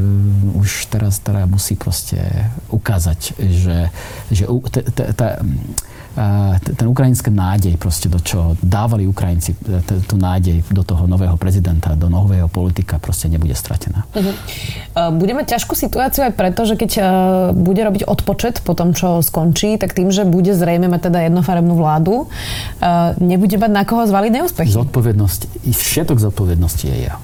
už 0.53 0.93
teraz 0.93 1.17
teda 1.24 1.50
musí 1.50 1.74
proste 1.74 2.22
ukázať, 2.69 3.34
že, 3.41 3.89
že 4.29 4.43
t- 4.46 4.86
t- 4.86 5.10
t- 5.15 5.38
ten 6.57 6.88
ukrajinský 6.89 7.29
nádej 7.29 7.77
proste, 7.77 8.09
do 8.09 8.17
čo 8.17 8.57
dávali 8.65 9.05
Ukrajinci, 9.05 9.53
tú 10.09 10.17
nádej 10.17 10.65
do 10.74 10.81
toho 10.81 11.05
nového 11.05 11.38
prezidenta, 11.38 11.93
do 11.93 12.09
nového 12.09 12.50
politika 12.50 12.97
proste 12.97 13.29
nebude 13.29 13.53
stratená. 13.53 14.09
Uh-huh. 14.17 14.33
Bude 15.13 15.38
mať 15.38 15.53
ťažkú 15.53 15.77
situáciu 15.77 16.25
aj 16.25 16.33
preto, 16.33 16.65
že 16.65 16.74
keď 16.74 16.91
bude 17.53 17.86
robiť 17.86 18.09
odpočet 18.09 18.65
po 18.65 18.74
tom, 18.74 18.97
čo 18.97 19.21
skončí, 19.21 19.77
tak 19.77 19.93
tým, 19.93 20.09
že 20.09 20.25
bude 20.25 20.57
zrejme 20.57 20.89
mať 20.89 21.13
teda 21.13 21.29
jednofarebnú 21.29 21.77
vládu, 21.77 22.25
nebude 23.21 23.62
mať 23.62 23.71
na 23.71 23.83
koho 23.86 24.09
zvaliť 24.09 24.31
neúspechy. 24.33 24.74
Zodpovednosť, 24.74 25.69
všetok 25.69 26.17
zodpovednosti 26.17 26.86
je 26.89 26.97
ja. 27.13 27.21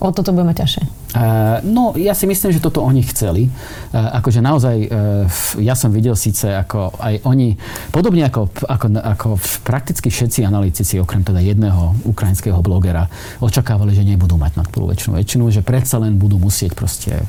O 0.00 0.08
toto 0.08 0.32
bude 0.32 0.48
mať 0.48 0.64
ťažšie. 0.64 0.84
Uh, 1.10 1.58
no, 1.66 1.90
ja 1.98 2.14
si 2.14 2.22
myslím, 2.30 2.54
že 2.54 2.62
toto 2.62 2.86
oni 2.86 3.02
chceli. 3.02 3.50
Uh, 3.90 4.22
akože 4.22 4.38
naozaj, 4.38 4.76
uh, 4.86 5.26
ja 5.58 5.74
som 5.74 5.90
videl 5.90 6.14
síce, 6.14 6.46
ako 6.54 6.94
aj 7.02 7.26
oni, 7.26 7.58
podobne 7.90 8.22
ako, 8.30 8.46
ako, 8.70 8.86
ako 8.94 9.28
prakticky 9.66 10.06
všetci 10.06 10.46
analytici, 10.46 11.02
okrem 11.02 11.26
teda 11.26 11.42
jedného 11.42 11.98
ukrajinského 12.06 12.62
blogera, 12.62 13.10
očakávali, 13.42 13.90
že 13.90 14.06
nebudú 14.06 14.38
mať 14.38 14.62
nadpolovičnú 14.62 15.18
väčšinu, 15.18 15.50
že 15.50 15.66
predsa 15.66 15.98
len 15.98 16.14
budú 16.14 16.38
musieť 16.38 16.78
proste 16.78 17.26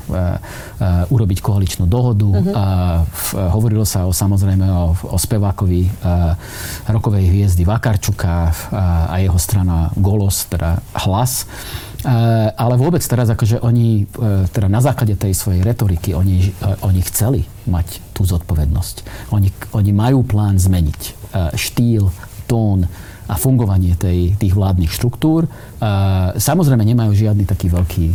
urobiť 1.10 1.38
koaličnú 1.42 1.90
dohodu. 1.90 2.28
Uh, 2.30 3.02
v, 3.02 3.26
hovorilo 3.50 3.82
sa 3.82 4.06
o, 4.06 4.14
samozrejme 4.14 4.62
o, 4.62 4.94
o 4.94 5.18
spevákovi 5.18 5.90
rokovej 6.86 7.24
hviezdy 7.34 7.66
Vakarčuka 7.66 8.54
a 9.10 9.14
jeho 9.18 9.38
strana 9.42 9.90
Golos, 9.98 10.46
teda 10.46 10.78
hlas. 11.02 11.50
Eh, 12.02 12.08
ale 12.58 12.74
vôbec 12.74 12.98
teraz, 13.06 13.30
akože 13.30 13.62
oni, 13.62 14.02
eh, 14.02 14.42
teda 14.50 14.66
na 14.66 14.82
základe 14.82 15.14
tej 15.14 15.38
svojej 15.38 15.62
retoriky, 15.62 16.18
oni, 16.18 16.50
eh, 16.50 16.74
oni 16.82 17.00
chceli 17.06 17.46
mať 17.70 18.02
tú 18.10 18.26
zodpovednosť. 18.26 19.30
Oni, 19.30 19.54
oni 19.70 19.90
majú 19.94 20.26
plán 20.26 20.58
zmeniť 20.58 21.22
štýl, 21.56 22.12
tón 22.44 22.84
a 23.24 23.34
fungovanie 23.40 23.96
tej, 23.96 24.36
tých 24.36 24.52
vládnych 24.52 24.92
štruktúr. 24.92 25.48
Samozrejme 26.36 26.84
nemajú 26.84 27.16
žiadny 27.16 27.48
taký 27.48 27.72
veľký 27.72 28.12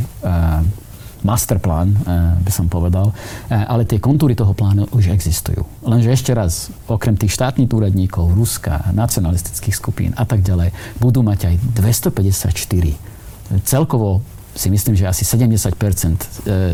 masterplán, 1.26 1.98
by 2.46 2.52
som 2.54 2.70
povedal, 2.70 3.10
ale 3.50 3.90
tie 3.90 3.98
kontúry 3.98 4.38
toho 4.38 4.54
plánu 4.54 4.86
už 4.94 5.10
existujú. 5.10 5.66
Lenže 5.82 6.14
ešte 6.14 6.38
raz, 6.38 6.70
okrem 6.86 7.18
tých 7.18 7.34
štátnych 7.34 7.74
úradníkov, 7.74 8.38
Ruska, 8.38 8.94
nacionalistických 8.94 9.74
skupín 9.74 10.12
a 10.14 10.30
tak 10.30 10.46
ďalej, 10.46 10.70
budú 11.02 11.26
mať 11.26 11.50
aj 11.50 11.56
254 11.74 13.17
celkovo 13.64 14.22
si 14.58 14.74
myslím, 14.74 14.98
že 14.98 15.06
asi 15.06 15.22
70% 15.22 15.70
e, 15.70 16.18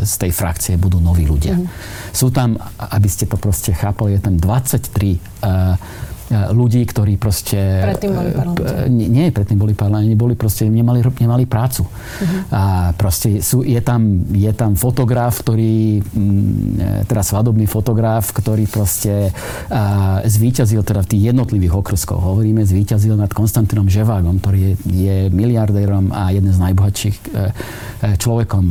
z 0.07 0.13
tej 0.15 0.31
frakcie 0.31 0.79
budú 0.79 1.03
noví 1.03 1.27
ľudia. 1.27 1.59
Mm. 1.59 1.67
Sú 2.15 2.31
tam, 2.31 2.55
aby 2.79 3.09
ste 3.11 3.27
to 3.27 3.35
proste 3.35 3.75
chápali, 3.75 4.15
je 4.15 4.21
tam 4.23 4.39
23 4.39 5.19
ľudí, 6.33 6.81
ktorí 6.85 7.15
proste... 7.15 7.57
Predtým 7.57 8.11
boli 8.11 8.29
e, 8.29 8.35
parlamente. 8.35 8.73
Nie, 8.89 9.25
predtým 9.29 9.57
boli 9.59 9.73
parlamente, 9.77 10.15
boli 10.17 10.35
proste, 10.35 10.67
nemali, 10.67 10.99
nemali 11.01 11.43
prácu. 11.45 11.85
Uh-huh. 11.85 12.41
A 12.51 12.61
proste 12.97 13.39
sú, 13.39 13.61
je, 13.61 13.79
tam, 13.79 14.25
je 14.33 14.51
tam 14.51 14.73
fotograf, 14.73 15.39
ktorý, 15.45 16.01
mm, 16.01 17.05
e, 17.05 17.09
teda 17.09 17.23
svadobný 17.23 17.65
fotograf, 17.69 18.33
ktorý 18.33 18.65
proste 18.67 19.29
a, 19.69 20.21
zvíťazil 20.25 20.81
teda 20.81 21.05
v 21.05 21.09
tých 21.13 21.23
jednotlivých 21.33 21.73
okrskoch. 21.79 22.19
Hovoríme, 22.19 22.65
zvíťazil 22.65 23.15
nad 23.15 23.31
Konstantinom 23.31 23.87
Ževágom, 23.87 24.41
ktorý 24.41 24.59
je, 24.59 24.73
je 24.89 25.17
miliardérom 25.29 26.11
a 26.11 26.33
jeden 26.33 26.51
z 26.51 26.59
najbohatších 26.59 27.17
človekom 28.03 28.63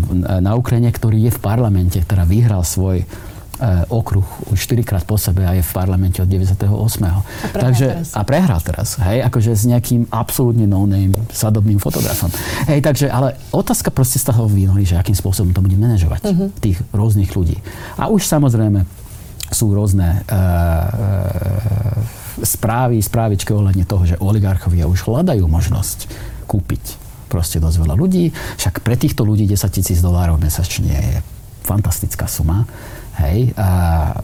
na 0.45 0.53
Ukrajine, 0.55 0.93
ktorý 0.93 1.29
je 1.29 1.33
v 1.33 1.41
parlamente, 1.41 1.99
teda 2.05 2.29
vyhral 2.29 2.65
svoj 2.67 3.05
okruh 3.89 4.27
už 4.51 4.59
4 4.59 4.83
krát 4.83 5.05
po 5.07 5.15
sebe 5.15 5.47
a 5.47 5.55
je 5.55 5.63
v 5.63 5.73
parlamente 5.73 6.19
od 6.19 6.27
98. 6.27 6.67
A 7.07 7.23
Takže, 7.55 7.87
teraz. 7.87 8.11
a 8.17 8.21
prehral 8.27 8.61
teraz. 8.61 8.99
Hej, 8.99 9.23
akože 9.29 9.51
s 9.55 9.65
nejakým 9.71 10.11
absolútne 10.11 10.67
no-name 10.67 11.15
sadobným 11.31 11.79
fotografom. 11.79 12.29
Hej, 12.67 12.83
takže, 12.83 13.07
ale 13.07 13.39
otázka 13.55 13.95
proste 13.95 14.19
z 14.19 14.35
toho 14.35 14.51
vynorí, 14.51 14.83
že 14.83 14.99
akým 14.99 15.15
spôsobom 15.15 15.55
to 15.55 15.63
bude 15.63 15.79
manažovať 15.79 16.21
uh-huh. 16.27 16.49
tých 16.59 16.83
rôznych 16.91 17.31
ľudí. 17.33 17.57
A 17.95 18.11
už 18.11 18.27
samozrejme 18.27 18.83
sú 19.53 19.71
rôzne 19.71 20.25
uh, 20.27 20.35
uh, 20.35 22.23
správy, 22.41 22.99
správičky 22.99 23.53
ohľadne 23.53 23.85
toho, 23.85 24.03
že 24.09 24.19
oligarchovia 24.19 24.89
už 24.89 25.05
hľadajú 25.07 25.45
možnosť 25.45 26.09
kúpiť 26.49 26.85
proste 27.29 27.61
dosť 27.61 27.77
veľa 27.81 27.95
ľudí. 27.97 28.33
Však 28.61 28.85
pre 28.85 28.97
týchto 28.97 29.25
ľudí 29.25 29.49
10 29.49 29.57
tisíc 29.73 30.01
dolárov 30.05 30.37
mesačne 30.37 30.93
je 30.93 31.15
fantastická 31.65 32.29
suma. 32.29 32.67
Hej, 33.13 33.53
a, 33.61 33.69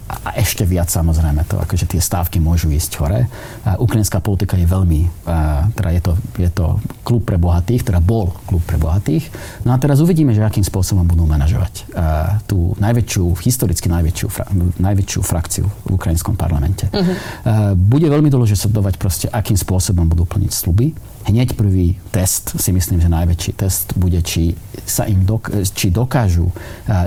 a 0.00 0.30
ešte 0.40 0.64
viac 0.64 0.88
samozrejme 0.88 1.44
to, 1.44 1.60
akože 1.60 1.84
tie 1.92 2.00
stávky 2.00 2.40
môžu 2.40 2.72
ísť 2.72 2.92
hore. 3.04 3.28
A 3.68 3.76
ukrajinská 3.76 4.24
politika 4.24 4.56
je 4.56 4.64
veľmi, 4.64 5.28
a, 5.28 5.68
teda 5.76 5.90
je 5.92 6.00
to, 6.00 6.12
je 6.40 6.50
to 6.50 6.66
klub 7.04 7.28
pre 7.28 7.36
bohatých, 7.36 7.84
teda 7.84 8.00
bol 8.00 8.32
klub 8.48 8.64
pre 8.64 8.80
bohatých. 8.80 9.28
No 9.68 9.76
a 9.76 9.80
teraz 9.80 10.00
uvidíme, 10.00 10.32
že 10.32 10.40
akým 10.40 10.64
spôsobom 10.64 11.04
budú 11.04 11.28
manažovať 11.28 11.84
a, 11.92 12.40
tú 12.48 12.72
najväčšiu, 12.80 13.24
historicky 13.44 13.92
najväčšiu, 13.92 14.26
fra, 14.32 14.48
najväčšiu 14.80 15.20
frakciu 15.20 15.68
v 15.84 15.90
ukrajinskom 15.92 16.40
parlamente. 16.40 16.88
Uh-huh. 16.88 17.04
A, 17.44 17.76
bude 17.76 18.08
veľmi 18.08 18.32
dôležité 18.32 18.72
sledovať 18.72 18.94
proste, 18.96 19.26
akým 19.28 19.60
spôsobom 19.60 20.08
budú 20.08 20.24
plniť 20.24 20.52
sluby 20.52 20.96
hneď 21.28 21.60
prvý 21.60 22.00
test, 22.08 22.56
si 22.56 22.72
myslím, 22.72 23.04
že 23.04 23.12
najväčší 23.12 23.52
test 23.52 23.92
bude, 24.00 24.16
či 24.24 24.56
sa 24.88 25.04
im 25.04 25.28
dok- 25.28 25.52
či 25.76 25.92
dokážu 25.92 26.48
uh, 26.48 26.52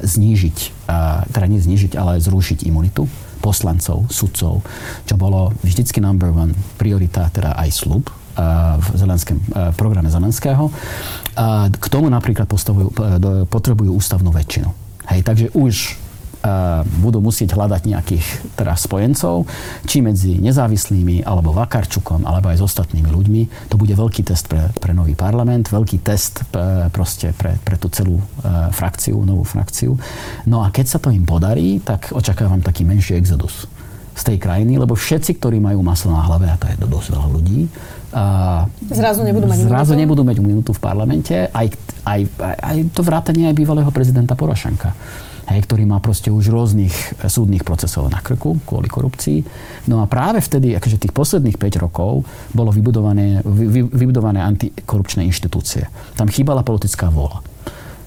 znížiť, 0.05 0.80
teda 1.31 1.45
nie 1.47 1.61
znížiť, 1.61 1.95
ale 1.95 2.21
zrušiť 2.21 2.65
imunitu 2.67 3.05
poslancov, 3.41 4.05
sudcov, 4.13 4.61
čo 5.09 5.15
bolo 5.17 5.49
vždycky 5.65 5.97
number 5.97 6.29
one 6.29 6.53
priorita, 6.77 7.29
teda 7.33 7.57
aj 7.57 7.69
slub 7.73 8.05
v 8.77 8.87
zelenském, 8.95 9.37
programe 9.75 10.07
Zelenského. 10.07 10.71
K 11.67 11.85
tomu 11.91 12.07
napríklad 12.07 12.47
uh, 12.47 12.57
potrebujú 13.43 13.91
ústavnú 13.91 14.31
väčšinu. 14.31 14.69
Hej, 15.11 15.19
takže 15.27 15.47
už 15.51 15.99
budú 17.01 17.21
musieť 17.21 17.53
hľadať 17.53 17.81
nejakých 17.85 18.25
teda 18.57 18.73
spojencov, 18.73 19.45
či 19.85 20.01
medzi 20.01 20.41
nezávislými, 20.41 21.21
alebo 21.21 21.53
Vakarčukom, 21.53 22.25
alebo 22.25 22.49
aj 22.49 22.57
s 22.57 22.65
ostatnými 22.65 23.09
ľuďmi. 23.13 23.41
To 23.69 23.77
bude 23.77 23.93
veľký 23.93 24.25
test 24.25 24.49
pre, 24.49 24.73
pre 24.81 24.91
nový 24.97 25.13
parlament, 25.13 25.69
veľký 25.69 26.01
test 26.01 26.41
pre, 26.49 26.89
proste 26.89 27.33
pre, 27.37 27.61
pre 27.61 27.77
tú 27.77 27.93
celú 27.93 28.17
uh, 28.17 28.73
frakciu, 28.73 29.21
novú 29.21 29.45
frakciu. 29.45 29.93
No 30.49 30.65
a 30.65 30.73
keď 30.73 30.97
sa 30.97 30.97
to 30.97 31.13
im 31.13 31.29
podarí, 31.29 31.77
tak 31.77 32.09
očakávam 32.09 32.65
taký 32.65 32.89
menší 32.89 33.21
exodus 33.21 33.69
z 34.11 34.21
tej 34.27 34.37
krajiny, 34.43 34.75
lebo 34.75 34.97
všetci, 34.97 35.39
ktorí 35.39 35.63
majú 35.63 35.79
maslo 35.85 36.11
na 36.11 36.25
hlave, 36.25 36.49
a 36.49 36.59
to 36.59 36.67
je 36.67 36.75
dosť 36.83 37.07
veľa 37.15 37.27
ľudí, 37.31 37.59
a 38.11 38.67
zrazu 38.91 39.23
nebudú 39.23 39.47
mať 39.47 39.71
zrazu 39.71 39.95
minútu? 39.95 40.01
nebudú 40.03 40.21
mať 40.27 40.37
minútu 40.43 40.71
v 40.75 40.81
parlamente, 40.83 41.47
aj, 41.47 41.71
aj, 42.03 42.21
aj, 42.43 42.55
aj 42.59 42.77
to 42.91 43.07
vrátanie 43.07 43.47
aj 43.47 43.55
bývalého 43.55 43.87
prezidenta 43.87 44.35
Porošenka 44.35 44.91
hej, 45.53 45.67
ktorý 45.67 45.83
má 45.85 45.99
proste 45.99 46.31
už 46.31 46.49
rôznych 46.49 46.91
eh, 46.91 47.29
súdnych 47.29 47.61
procesov 47.67 48.07
na 48.09 48.19
krku 48.23 48.59
kvôli 48.63 48.87
korupcii. 48.87 49.39
No 49.91 50.01
a 50.01 50.09
práve 50.09 50.41
vtedy, 50.41 50.73
akože 50.75 50.97
tých 51.01 51.13
posledných 51.13 51.59
5 51.59 51.83
rokov, 51.83 52.23
bolo 52.55 52.73
vybudované, 52.73 53.43
vy, 53.45 53.85
vybudované 53.85 54.41
antikorupčné 54.41 55.27
inštitúcie. 55.27 55.87
Tam 56.15 56.31
chýbala 56.31 56.65
politická 56.65 57.11
vôľa 57.11 57.43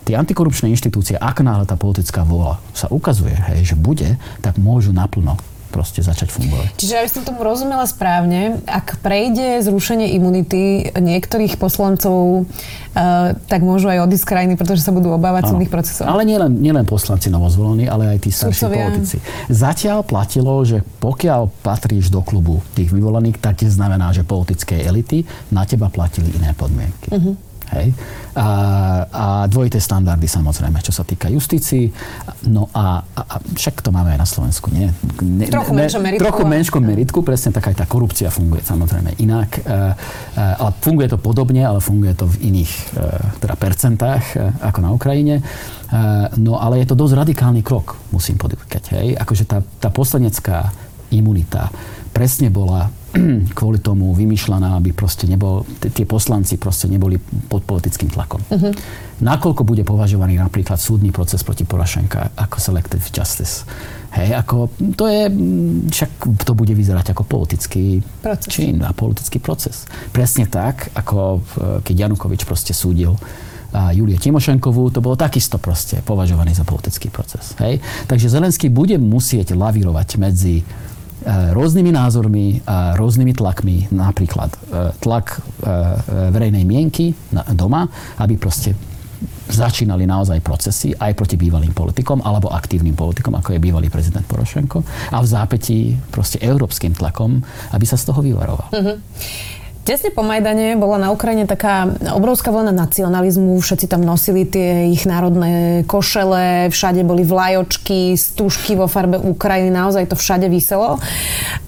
tie 0.04 0.20
antikorupčné 0.20 0.68
inštitúcie, 0.68 1.16
ak 1.16 1.40
náhle 1.40 1.64
tá 1.64 1.80
politická 1.80 2.28
vôľa 2.28 2.60
sa 2.76 2.92
ukazuje, 2.92 3.32
hej, 3.32 3.72
že 3.72 3.76
bude, 3.76 4.20
tak 4.44 4.60
môžu 4.60 4.92
naplno 4.92 5.40
proste 5.74 6.06
začať 6.06 6.30
fungovať. 6.30 6.78
Čiže 6.78 7.02
aby 7.02 7.10
som 7.10 7.26
tomu 7.26 7.42
rozumela 7.42 7.82
správne, 7.90 8.62
ak 8.70 9.02
prejde 9.02 9.58
zrušenie 9.66 10.14
imunity 10.14 10.94
niektorých 10.94 11.58
poslancov, 11.58 12.46
uh, 12.46 13.34
tak 13.50 13.66
môžu 13.66 13.90
aj 13.90 14.06
odísť 14.06 14.30
krajiny, 14.30 14.54
pretože 14.54 14.86
sa 14.86 14.94
budú 14.94 15.10
obávať 15.10 15.50
súdnych 15.50 15.74
procesov. 15.74 16.06
Ale 16.06 16.22
nielen, 16.22 16.62
nielen 16.62 16.86
poslanci 16.86 17.26
novozvolení, 17.34 17.90
ale 17.90 18.14
aj 18.14 18.18
tí 18.22 18.30
starší 18.30 18.70
Sudcovia. 18.70 18.86
politici. 18.86 19.16
Zatiaľ 19.50 20.06
platilo, 20.06 20.62
že 20.62 20.86
pokiaľ 21.02 21.50
patríš 21.66 22.14
do 22.14 22.22
klubu 22.22 22.62
tých 22.78 22.94
vyvolených, 22.94 23.42
tak 23.42 23.66
znamená, 23.66 24.14
že 24.14 24.22
politické 24.22 24.86
elity 24.86 25.26
na 25.50 25.66
teba 25.66 25.90
platili 25.90 26.30
iné 26.38 26.54
podmienky. 26.54 27.10
Uh-huh. 27.10 27.34
Hej? 27.72 27.96
A, 28.34 28.46
a 29.08 29.24
dvojité 29.46 29.78
standardy 29.78 30.26
samozrejme, 30.26 30.82
čo 30.82 30.90
sa 30.90 31.06
týka 31.06 31.30
justícií. 31.30 31.88
No 32.50 32.68
a, 32.74 33.00
a, 33.00 33.20
a 33.24 33.36
však 33.40 33.80
to 33.80 33.94
máme 33.94 34.12
aj 34.12 34.20
na 34.20 34.28
Slovensku, 34.28 34.68
nie? 34.74 34.90
Ne, 35.22 35.48
trochu 35.48 35.72
menšom 35.72 36.02
meritku. 36.02 36.22
Trochu 36.26 36.44
menšom 36.44 36.82
meritku, 36.84 37.18
presne 37.22 37.50
tak 37.54 37.70
aj 37.70 37.80
tá 37.80 37.86
korupcia 37.86 38.28
funguje 38.28 38.60
samozrejme 38.66 39.16
inak. 39.22 39.50
A, 39.62 39.94
a, 40.34 40.60
ale 40.60 40.70
funguje 40.82 41.08
to 41.08 41.18
podobne, 41.18 41.62
ale 41.62 41.78
funguje 41.80 42.12
to 42.18 42.26
v 42.26 42.52
iných 42.52 42.72
e, 42.74 43.08
teda 43.38 43.54
percentách 43.54 44.24
e, 44.34 44.38
ako 44.60 44.78
na 44.82 44.90
Ukrajine. 44.92 45.36
No 46.42 46.58
ale 46.58 46.82
je 46.82 46.90
to 46.90 46.98
dosť 46.98 47.22
radikálny 47.22 47.62
krok, 47.62 47.94
musím 48.10 48.34
podýkať. 48.34 48.98
Hej? 48.98 49.14
Akože 49.14 49.46
tá, 49.46 49.62
tá 49.78 49.94
poslanecká 49.94 50.74
imunita 51.14 51.70
presne 52.10 52.50
bola 52.50 52.90
kvôli 53.58 53.78
tomu 53.78 54.10
vymýšľaná, 54.12 54.78
aby 54.78 54.90
proste 54.90 55.30
nebol, 55.30 55.62
tie 55.80 56.04
poslanci 56.04 56.58
proste 56.58 56.90
neboli 56.90 57.18
pod 57.48 57.62
politickým 57.62 58.10
tlakom. 58.10 58.42
Uh-huh. 58.50 58.74
Nakoľko 59.22 59.62
bude 59.62 59.86
považovaný 59.86 60.36
napríklad 60.36 60.76
súdny 60.76 61.14
proces 61.14 61.46
proti 61.46 61.62
Porošenka 61.62 62.34
ako 62.34 62.56
selective 62.58 63.06
justice? 63.14 63.62
Hej, 64.14 64.34
ako, 64.46 64.70
to 64.94 65.10
je, 65.10 65.26
však 65.90 66.10
to 66.46 66.52
bude 66.54 66.70
vyzerať 66.70 67.14
ako 67.14 67.26
politický 67.26 67.98
proces. 68.22 68.50
čin 68.50 68.78
a 68.82 68.94
politický 68.94 69.42
proces. 69.42 69.90
Presne 70.14 70.46
tak, 70.46 70.94
ako 70.94 71.42
keď 71.82 71.94
Janukovič 72.06 72.46
proste 72.46 72.70
súdil 72.70 73.18
a 73.74 73.90
Julie 73.90 74.14
Timošenkovú, 74.14 74.94
to 74.94 75.02
bolo 75.02 75.18
takisto 75.18 75.58
proste 75.58 75.98
považovaný 76.06 76.54
za 76.54 76.62
politický 76.62 77.10
proces. 77.10 77.58
Hej? 77.58 77.82
Takže 78.06 78.30
Zelenský 78.30 78.70
bude 78.70 78.94
musieť 79.02 79.58
lavírovať 79.58 80.08
medzi 80.22 80.62
e, 80.62 80.64
rôznymi 81.24 81.90
názormi 81.94 82.60
a 82.68 82.98
rôznymi 82.98 83.32
tlakmi, 83.32 83.88
napríklad 83.94 84.50
e, 84.52 84.58
tlak 85.00 85.38
e, 85.38 85.40
verejnej 86.34 86.64
mienky 86.68 87.16
doma, 87.54 87.88
aby 88.20 88.36
proste 88.36 88.76
začínali 89.48 90.04
naozaj 90.04 90.40
procesy 90.40 90.92
aj 90.96 91.12
proti 91.16 91.36
bývalým 91.36 91.72
politikom 91.72 92.20
alebo 92.24 92.52
aktívnym 92.52 92.96
politikom, 92.96 93.36
ako 93.36 93.56
je 93.56 93.62
bývalý 93.62 93.88
prezident 93.88 94.24
Porošenko 94.24 94.84
a 95.12 95.18
v 95.20 95.26
zápätí 95.26 95.78
proste 96.12 96.40
európskym 96.40 96.96
tlakom, 96.96 97.40
aby 97.72 97.84
sa 97.84 97.96
z 97.96 98.04
toho 98.08 98.20
vyvaroval. 98.20 98.68
Mm-hmm. 98.72 98.96
Tesne 99.84 100.08
po 100.16 100.24
Majdane 100.24 100.80
bola 100.80 100.96
na 100.96 101.12
Ukrajine 101.12 101.44
taká 101.44 101.84
obrovská 102.16 102.48
vlna 102.48 102.72
nacionalizmu, 102.72 103.60
všetci 103.60 103.84
tam 103.84 104.00
nosili 104.00 104.48
tie 104.48 104.88
ich 104.88 105.04
národné 105.04 105.84
košele, 105.84 106.72
všade 106.72 107.04
boli 107.04 107.20
vlajočky, 107.20 108.16
stužky 108.16 108.80
vo 108.80 108.88
farbe 108.88 109.20
Ukrajiny, 109.20 109.68
naozaj 109.68 110.08
to 110.08 110.16
všade 110.16 110.48
vyselo. 110.48 110.96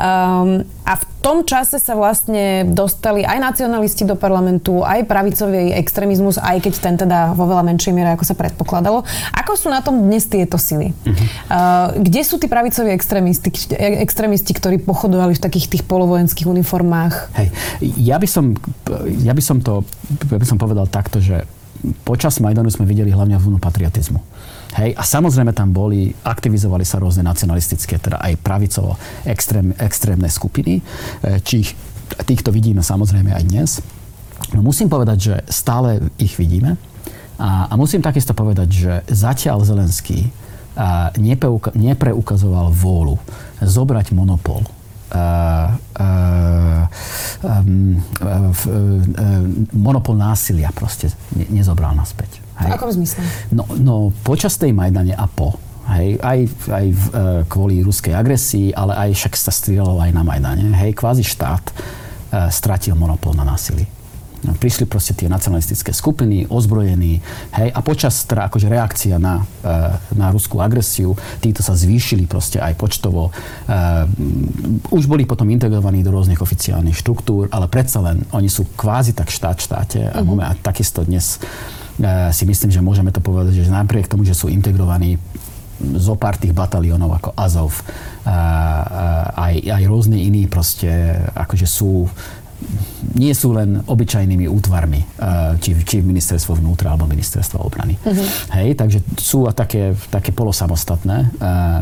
Um, 0.01 0.65
a 0.87 0.95
v 0.95 1.05
tom 1.19 1.43
čase 1.43 1.83
sa 1.83 1.99
vlastne 1.99 2.63
dostali 2.71 3.27
aj 3.27 3.43
nacionalisti 3.43 4.07
do 4.07 4.15
parlamentu, 4.15 4.87
aj 4.87 5.03
pravicový 5.11 5.75
extrémizmus, 5.75 6.39
aj 6.39 6.63
keď 6.63 6.75
ten 6.79 6.95
teda 6.95 7.35
vo 7.35 7.51
veľa 7.51 7.67
menšej 7.67 7.91
miere, 7.91 8.15
ako 8.15 8.23
sa 8.23 8.39
predpokladalo. 8.39 9.03
Ako 9.35 9.59
sú 9.59 9.67
na 9.67 9.83
tom 9.83 10.07
dnes 10.07 10.31
tieto 10.31 10.55
sily? 10.55 10.95
Uh-huh. 10.95 11.15
Uh, 11.51 11.87
kde 11.99 12.23
sú 12.23 12.39
tí 12.39 12.47
pravicoví 12.47 12.95
extrémisti, 12.95 13.51
extrémisti, 14.07 14.55
ktorí 14.55 14.79
pochodovali 14.79 15.35
v 15.35 15.43
takých 15.43 15.67
tých 15.75 15.83
polovojenských 15.91 16.47
uniformách? 16.47 17.35
Hej, 17.35 17.49
ja 17.99 18.23
by 18.23 18.29
som, 18.31 18.55
ja 19.19 19.35
by 19.35 19.43
som 19.43 19.59
to, 19.59 19.83
ja 20.31 20.39
by 20.39 20.47
som 20.47 20.55
povedal 20.55 20.87
takto, 20.87 21.19
že 21.19 21.43
počas 22.05 22.39
Majdanu 22.41 22.71
sme 22.73 22.89
videli 22.89 23.13
hlavne 23.13 23.37
vlnu 23.39 23.59
patriotizmu. 23.59 24.21
Hej, 24.77 24.93
a 24.93 25.03
samozrejme 25.03 25.57
tam 25.57 25.73
boli, 25.73 26.13
aktivizovali 26.21 26.85
sa 26.85 27.01
rôzne 27.01 27.25
nacionalistické, 27.25 27.97
teda 27.97 28.21
aj 28.21 28.37
pravicovo 28.45 29.01
extrém, 29.25 29.73
extrémne 29.81 30.29
skupiny, 30.29 30.81
e, 30.81 31.41
či 31.41 31.65
ich, 31.65 31.71
týchto 32.29 32.53
vidíme 32.53 32.85
samozrejme 32.85 33.33
aj 33.33 33.45
dnes. 33.49 33.71
No 34.53 34.61
musím 34.61 34.93
povedať, 34.93 35.19
že 35.19 35.35
stále 35.49 36.13
ich 36.21 36.37
vidíme 36.37 36.77
a, 37.41 37.73
a 37.73 37.75
musím 37.75 38.05
takisto 38.05 38.37
povedať, 38.37 38.69
že 38.69 38.93
zatiaľ 39.09 39.65
Zelenský 39.65 40.29
nepreukazoval 41.73 42.69
vôľu 42.69 43.17
zobrať 43.65 44.13
monopol 44.13 44.61
monopol 49.77 50.17
násilia 50.19 50.75
proste 50.75 51.13
nezobral 51.33 51.95
naspäť. 51.95 52.43
Hej. 52.57 52.71
V 52.73 52.75
akom 52.75 52.91
zmysle? 52.91 53.21
No, 53.53 53.65
no 53.77 53.95
počas 54.25 54.57
tej 54.57 54.73
Majdane 54.73 55.13
a 55.13 55.29
po. 55.29 55.61
Hej, 55.87 56.19
aj, 56.19 56.39
aj 56.67 56.87
v, 56.91 57.05
e, 57.15 57.23
kvôli 57.47 57.79
ruskej 57.79 58.11
agresii, 58.11 58.75
ale 58.75 59.07
aj 59.07 59.11
však 59.23 59.39
sa 59.39 59.55
strieľalo 59.55 60.03
aj 60.03 60.11
na 60.11 60.23
Majdane. 60.27 60.75
Hej, 60.75 60.99
kvázi 60.99 61.23
štát 61.23 61.63
e, 61.71 61.75
stratil 62.51 62.99
monopol 62.99 63.39
na 63.39 63.47
násilí. 63.47 63.87
Prišli 64.55 64.87
proste 64.87 65.17
tie 65.19 65.27
nacionalistické 65.27 65.91
skupiny, 65.91 66.47
ozbrojení, 66.47 67.19
hej, 67.59 67.69
a 67.75 67.81
počas 67.83 68.23
teda 68.29 68.47
akože 68.47 68.71
reakcia 68.71 69.19
na, 69.19 69.43
e, 69.43 69.75
na 70.15 70.31
ruskú 70.31 70.63
agresiu, 70.63 71.19
títo 71.43 71.67
sa 71.67 71.75
zvýšili 71.75 72.31
proste 72.31 72.63
aj 72.63 72.79
počtovo. 72.79 73.31
E, 73.31 73.33
už 74.95 75.11
boli 75.11 75.27
potom 75.27 75.51
integrovaní 75.51 76.07
do 76.07 76.15
rôznych 76.15 76.39
oficiálnych 76.39 76.95
štruktúr, 76.95 77.51
ale 77.51 77.67
predsa 77.67 77.99
len 77.99 78.23
oni 78.31 78.47
sú 78.47 78.69
kvázi 78.79 79.17
tak 79.17 79.33
štát 79.33 79.59
štáte 79.59 80.01
a, 80.07 80.21
a 80.23 80.51
takisto 80.63 81.03
dnes 81.03 81.43
e, 81.99 82.31
si 82.31 82.45
myslím, 82.47 82.71
že 82.71 82.85
môžeme 82.85 83.11
to 83.11 83.19
povedať, 83.19 83.67
že 83.67 83.73
napriek 83.73 84.07
tomu, 84.07 84.23
že 84.23 84.37
sú 84.37 84.47
integrovaní 84.47 85.19
zo 85.77 86.17
pár 86.17 86.41
tých 86.41 86.57
bataliónov 86.57 87.21
ako 87.21 87.31
Azov, 87.37 87.85
a, 88.25 88.33
a, 88.33 88.37
aj, 89.37 89.55
aj 89.77 89.83
rôzne 89.85 90.17
iní 90.17 90.49
proste 90.49 90.89
akože 91.37 91.69
sú 91.69 92.09
nie 93.17 93.33
sú 93.33 93.57
len 93.57 93.81
obyčajnými 93.81 94.45
útvarmi, 94.45 95.01
eh, 95.01 95.57
či, 95.61 95.73
či 95.81 96.05
ministerstvo 96.05 96.61
vnútra 96.61 96.93
alebo 96.93 97.09
ministerstvo 97.09 97.65
obrany. 97.65 97.97
Uh-huh. 97.97 98.27
Hej, 98.53 98.77
takže 98.77 99.01
sú 99.17 99.49
také, 99.57 99.97
také 100.13 100.37
polosamostatné, 100.37 101.19
eh, 101.25 101.29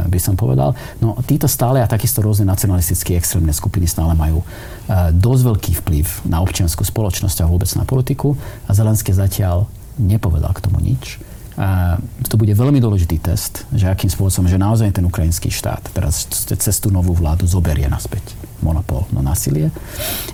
by 0.06 0.18
som 0.22 0.38
povedal. 0.38 0.78
No 1.02 1.18
títo 1.26 1.50
stále 1.50 1.82
a 1.82 1.90
takisto 1.90 2.22
rôzne 2.22 2.46
nacionalistické 2.46 3.18
extrémne 3.18 3.50
skupiny 3.50 3.90
stále 3.90 4.14
majú 4.14 4.46
eh, 4.46 5.10
dosť 5.10 5.42
veľký 5.42 5.72
vplyv 5.82 6.06
na 6.30 6.38
občianskú 6.38 6.86
spoločnosť 6.86 7.42
a 7.42 7.50
vôbec 7.50 7.70
na 7.74 7.82
politiku 7.82 8.38
a 8.66 8.70
Zelenské 8.70 9.10
zatiaľ 9.10 9.66
nepovedal 9.98 10.54
k 10.54 10.62
tomu 10.62 10.78
nič. 10.78 11.18
A 11.54 12.02
to 12.26 12.34
bude 12.34 12.50
veľmi 12.50 12.82
dôležitý 12.82 13.22
test, 13.22 13.62
že 13.70 13.86
akým 13.86 14.10
spôsobom, 14.10 14.50
že 14.50 14.58
naozaj 14.58 14.90
ten 14.90 15.06
ukrajinský 15.06 15.54
štát 15.54 15.86
teraz 15.94 16.26
cez 16.50 16.76
tú 16.82 16.90
novú 16.90 17.14
vládu 17.14 17.46
zoberie 17.46 17.86
naspäť 17.86 18.34
monopol 18.64 19.04
na 19.12 19.20
násilie. 19.20 19.68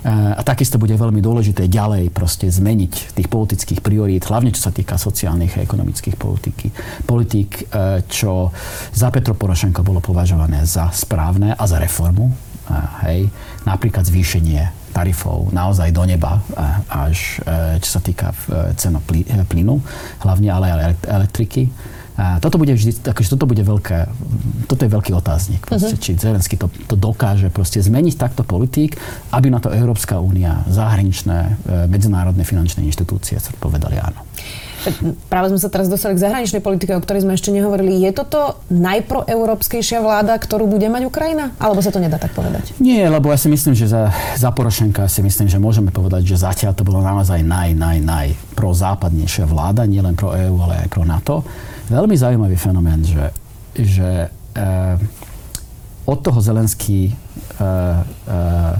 A, 0.01 0.39
a 0.39 0.41
takisto 0.41 0.79
bude 0.79 0.95
veľmi 0.95 1.19
dôležité 1.19 1.67
ďalej 1.67 2.09
proste 2.15 2.47
zmeniť 2.47 3.13
tých 3.13 3.27
politických 3.27 3.83
priorít, 3.83 4.25
hlavne 4.31 4.55
čo 4.55 4.63
sa 4.63 4.71
týka 4.71 4.95
sociálnych 4.95 5.59
a 5.59 5.63
ekonomických 5.67 6.15
politiky. 6.15 6.67
politík, 7.03 7.67
e, 7.67 8.07
čo 8.07 8.49
za 8.95 9.11
Petro 9.11 9.35
Porošenko 9.35 9.83
bolo 9.83 9.99
považované 9.99 10.63
za 10.63 10.87
správne 10.95 11.51
a 11.53 11.63
za 11.67 11.77
reformu. 11.77 12.31
A, 12.71 13.03
hej, 13.11 13.27
napríklad 13.67 14.07
zvýšenie 14.07 14.79
tarifov 14.91 15.51
naozaj 15.55 15.95
do 15.95 16.03
neba, 16.03 16.43
až 16.91 17.39
čo 17.79 17.89
sa 17.95 18.01
týka 18.03 18.35
cena 18.75 18.99
plynu, 19.47 19.79
hlavne 20.19 20.51
ale 20.51 20.99
elektriky 21.07 21.71
a 22.21 22.37
toto 22.37 22.61
bude 22.61 22.77
vždy, 22.77 23.01
akože 23.01 23.33
toto 23.33 23.49
bude 23.49 23.65
veľké, 23.65 24.05
toto 24.69 24.81
je 24.85 24.91
veľký 24.93 25.11
otáznik. 25.17 25.65
Proste, 25.65 25.97
uh-huh. 25.97 26.05
Či 26.05 26.21
Zelensky 26.21 26.53
to, 26.53 26.69
to 26.85 26.93
dokáže 26.93 27.49
proste 27.49 27.81
zmeniť 27.81 28.13
takto 28.13 28.45
politík, 28.45 28.93
aby 29.33 29.49
na 29.49 29.57
to 29.57 29.73
Európska 29.73 30.21
únia, 30.21 30.61
zahraničné, 30.69 31.37
e, 31.65 31.89
medzinárodné 31.89 32.45
finančné 32.45 32.85
inštitúcie 32.85 33.41
povedali 33.57 33.97
áno. 33.97 34.21
Práve 35.29 35.53
sme 35.53 35.61
sa 35.61 35.69
teraz 35.69 35.85
dostali 35.85 36.17
k 36.17 36.25
zahraničnej 36.25 36.61
politike, 36.61 36.97
o 36.97 37.01
ktorej 37.01 37.25
sme 37.25 37.37
ešte 37.37 37.53
nehovorili. 37.53 38.01
Je 38.01 38.09
toto 38.17 38.57
najproeurópskejšia 38.73 40.01
vláda, 40.01 40.33
ktorú 40.41 40.65
bude 40.65 40.89
mať 40.89 41.05
Ukrajina? 41.05 41.53
Alebo 41.61 41.85
sa 41.85 41.93
to 41.93 42.01
nedá 42.01 42.17
tak 42.17 42.33
povedať? 42.33 42.73
Nie, 42.81 43.05
lebo 43.05 43.29
ja 43.29 43.37
si 43.37 43.45
myslím, 43.49 43.77
že 43.77 43.85
za, 43.85 44.09
za 44.37 44.49
Porošenka 44.49 45.05
si 45.05 45.21
myslím, 45.21 45.49
že 45.49 45.61
môžeme 45.61 45.93
povedať, 45.93 46.33
že 46.33 46.41
zatiaľ 46.41 46.73
to 46.73 46.81
bolo 46.81 47.05
naozaj 47.05 47.45
naj, 47.45 47.77
naj, 47.77 47.97
naj 48.01 48.27
prozápadnejšia 48.57 49.45
vláda, 49.45 49.85
nielen 49.85 50.17
pro 50.17 50.33
EÚ, 50.33 50.57
ale 50.65 50.85
aj 50.85 50.87
pro 50.89 51.05
NATO 51.05 51.45
veľmi 51.91 52.15
zaujímavý 52.15 52.55
fenomén, 52.55 53.03
že, 53.03 53.35
že 53.75 54.31
uh, 54.31 54.95
od 56.07 56.17
toho 56.23 56.39
Zelenský 56.39 57.11
uh, 57.11 58.01
uh, 58.01 58.79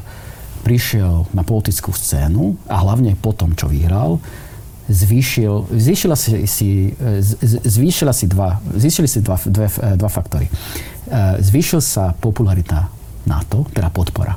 prišiel 0.63 1.27
na 1.35 1.43
politickú 1.43 1.91
scénu 1.91 2.55
a 2.71 2.79
hlavne 2.79 3.19
po 3.19 3.35
tom, 3.35 3.51
čo 3.57 3.67
vyhral, 3.67 4.23
zvýšil, 4.87 5.67
zvýšila 5.73 6.15
si, 6.15 6.45
si, 6.45 6.69
zvýšila 7.65 8.13
si 8.13 8.25
dva, 8.29 8.61
zvýšili 8.75 9.07
si 9.09 9.19
dva, 9.23 9.39
dve, 9.41 9.67
dva 9.97 10.09
faktory. 10.11 10.51
Zvýšil 11.39 11.79
sa 11.81 12.13
popularita 12.13 12.91
NATO, 13.25 13.65
teda 13.71 13.89
podpora 13.89 14.35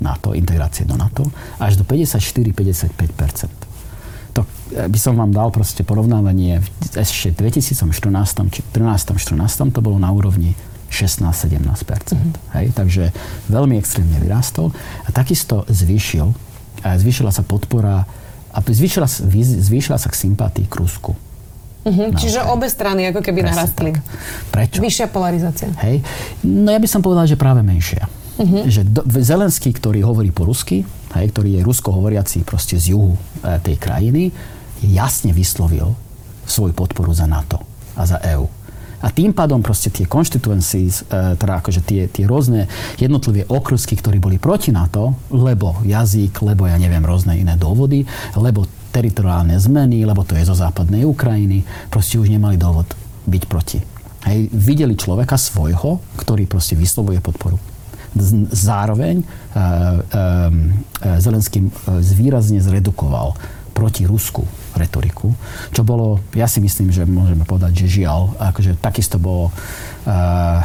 NATO, 0.00 0.32
integrácie 0.32 0.84
do 0.88 0.96
NATO, 0.96 1.28
až 1.58 1.76
do 1.76 1.84
54-55 1.84 2.96
to 3.50 3.65
by 4.70 4.98
som 4.98 5.14
vám 5.14 5.30
dal 5.30 5.54
proste 5.54 5.86
porovnávanie 5.86 6.58
ešte 6.98 7.30
v 7.30 7.50
2014 7.50 8.50
či 8.50 8.60
13 8.74 9.14
14 9.14 9.70
to 9.70 9.80
bolo 9.80 9.96
na 10.02 10.10
úrovni 10.10 10.58
16-17%. 10.90 12.14
Mm-hmm. 12.14 12.32
Hej, 12.56 12.66
takže 12.74 13.02
veľmi 13.50 13.76
extrémne 13.78 14.16
vyrástol 14.22 14.70
a 15.04 15.08
takisto 15.10 15.66
zvýšil, 15.66 16.30
a 16.86 16.94
zvýšila 16.96 17.34
sa 17.34 17.42
podpora 17.42 18.06
a 18.54 18.58
zvýšila, 18.62 19.04
zvýšila 19.60 19.98
sa 20.00 20.08
k 20.08 20.16
sympátii 20.16 20.64
k 20.70 20.74
Rusku. 20.78 21.12
Mm-hmm, 21.86 22.18
čiže 22.18 22.42
obe 22.50 22.66
strany 22.66 23.06
ako 23.14 23.22
keby 23.22 23.46
Presne 23.46 23.54
narastli. 23.54 23.90
Tak. 23.94 24.02
Prečo? 24.50 24.78
Vyššia 24.82 25.06
polarizácia. 25.06 25.70
Hej. 25.86 26.02
No 26.42 26.74
ja 26.74 26.82
by 26.82 26.88
som 26.90 26.98
povedal, 26.98 27.30
že 27.30 27.38
práve 27.38 27.62
menšia. 27.62 28.10
Mm-hmm. 28.36 28.62
Že 28.66 28.82
do, 28.90 29.02
Zelenský, 29.22 29.70
ktorý 29.70 30.02
hovorí 30.02 30.34
po 30.34 30.44
rusky, 30.44 30.82
hej, 31.14 31.26
ktorý 31.30 31.56
je 31.56 31.60
rusko 31.62 31.94
hovoriaci 31.94 32.42
proste 32.42 32.74
z 32.76 32.92
juhu 32.92 33.14
e, 33.14 33.18
tej 33.62 33.76
krajiny, 33.78 34.34
jasne 34.82 35.32
vyslovil 35.32 35.94
svoju 36.46 36.72
podporu 36.72 37.14
za 37.14 37.26
NATO 37.26 37.62
a 37.96 38.06
za 38.06 38.20
EÚ. 38.22 38.46
A 39.04 39.12
tým 39.12 39.36
pádom 39.36 39.60
proste 39.60 39.92
tie 39.92 40.08
constituencies, 40.08 41.04
e, 41.04 41.36
teda 41.36 41.60
akože 41.60 41.84
tie, 41.84 42.08
tie 42.08 42.24
rôzne 42.24 42.64
jednotlivé 42.96 43.44
okrusky, 43.44 43.92
ktorí 43.92 44.16
boli 44.16 44.40
proti 44.40 44.72
NATO, 44.72 45.12
lebo 45.28 45.84
jazyk, 45.84 46.40
lebo 46.40 46.64
ja 46.64 46.80
neviem, 46.80 47.04
rôzne 47.04 47.36
iné 47.36 47.60
dôvody, 47.60 48.08
lebo 48.40 48.64
teritoriálne 48.96 49.60
zmeny, 49.60 50.08
lebo 50.08 50.24
to 50.24 50.32
je 50.32 50.48
zo 50.48 50.56
západnej 50.56 51.04
Ukrajiny, 51.04 51.60
proste 51.92 52.16
už 52.16 52.32
nemali 52.32 52.56
dôvod 52.56 52.88
byť 53.28 53.42
proti. 53.44 53.78
Hej, 54.24 54.48
videli 54.50 54.96
človeka 54.96 55.36
svojho, 55.36 56.00
ktorý 56.16 56.48
proste 56.48 56.74
vyslovuje 56.74 57.20
podporu. 57.20 57.60
Zároveň 58.48 59.20
uh, 59.20 59.28
uh, 59.52 61.20
Zelenský 61.20 61.68
zvýrazne 62.00 62.64
zredukoval 62.64 63.36
proti 63.76 64.08
Rusku 64.08 64.40
retoriku, 64.72 65.36
čo 65.68 65.84
bolo, 65.84 66.24
ja 66.32 66.48
si 66.48 66.64
myslím, 66.64 66.88
že 66.88 67.04
môžeme 67.04 67.44
povedať, 67.44 67.84
že 67.84 68.00
žiaľ, 68.00 68.32
akože 68.40 68.80
takisto 68.80 69.20
bolo 69.20 69.52
uh, 69.52 70.64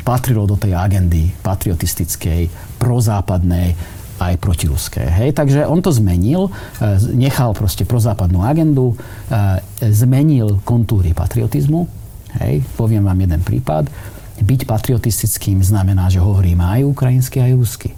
patrilo 0.00 0.48
do 0.48 0.56
tej 0.56 0.72
agendy 0.72 1.36
patriotistickej, 1.44 2.48
prozápadnej, 2.80 3.76
aj 4.20 4.36
protiruské. 4.36 5.00
Hej? 5.00 5.32
Takže 5.32 5.64
on 5.64 5.80
to 5.80 5.88
zmenil, 5.88 6.52
nechal 7.16 7.56
proste 7.56 7.88
prozápadnú 7.88 8.44
agendu, 8.44 8.92
zmenil 9.80 10.60
kontúry 10.60 11.16
patriotizmu. 11.16 11.88
Hej? 12.44 12.60
Poviem 12.76 13.08
vám 13.08 13.16
jeden 13.16 13.40
prípad. 13.40 13.88
Byť 14.44 14.68
patriotistickým 14.68 15.64
znamená, 15.64 16.12
že 16.12 16.20
hovoríme 16.20 16.60
aj 16.60 16.80
ukrajinsky, 16.84 17.40
aj 17.40 17.56
rusky 17.56 17.90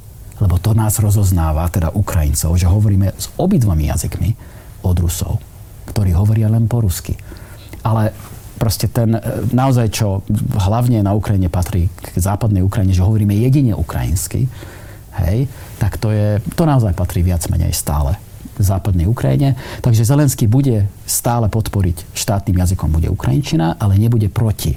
lebo 0.43 0.59
to 0.59 0.75
nás 0.75 0.99
rozoznáva, 0.99 1.71
teda 1.71 1.95
Ukrajincov, 1.95 2.59
že 2.59 2.67
hovoríme 2.67 3.15
s 3.15 3.31
obidvomi 3.39 3.87
jazykmi 3.87 4.31
od 4.83 4.97
Rusov, 4.99 5.39
ktorí 5.87 6.11
hovoria 6.19 6.51
len 6.51 6.67
po 6.67 6.83
rusky. 6.83 7.15
Ale 7.87 8.11
proste 8.59 8.91
ten, 8.91 9.15
e, 9.15 9.23
naozaj 9.55 9.87
čo 9.95 10.27
hlavne 10.59 11.07
na 11.07 11.15
Ukrajine 11.15 11.47
patrí 11.47 11.87
k 11.95 12.19
západnej 12.19 12.67
Ukrajine, 12.67 12.91
že 12.91 13.07
hovoríme 13.07 13.35
jedine 13.39 13.79
ukrajinsky, 13.79 14.51
hej, 15.23 15.47
tak 15.79 16.03
to 16.03 16.11
je, 16.11 16.43
to 16.59 16.67
naozaj 16.67 16.91
patrí 16.95 17.23
viac 17.23 17.47
menej 17.47 17.71
stále 17.71 18.19
v 18.59 18.63
západnej 18.63 19.07
Ukrajine. 19.07 19.55
Takže 19.81 20.07
Zelenský 20.07 20.51
bude 20.51 20.91
stále 21.07 21.47
podporiť 21.47 22.15
štátnym 22.19 22.59
jazykom 22.59 22.91
bude 22.91 23.09
Ukrajinčina, 23.11 23.79
ale 23.79 23.99
nebude 23.99 24.27
proti, 24.27 24.75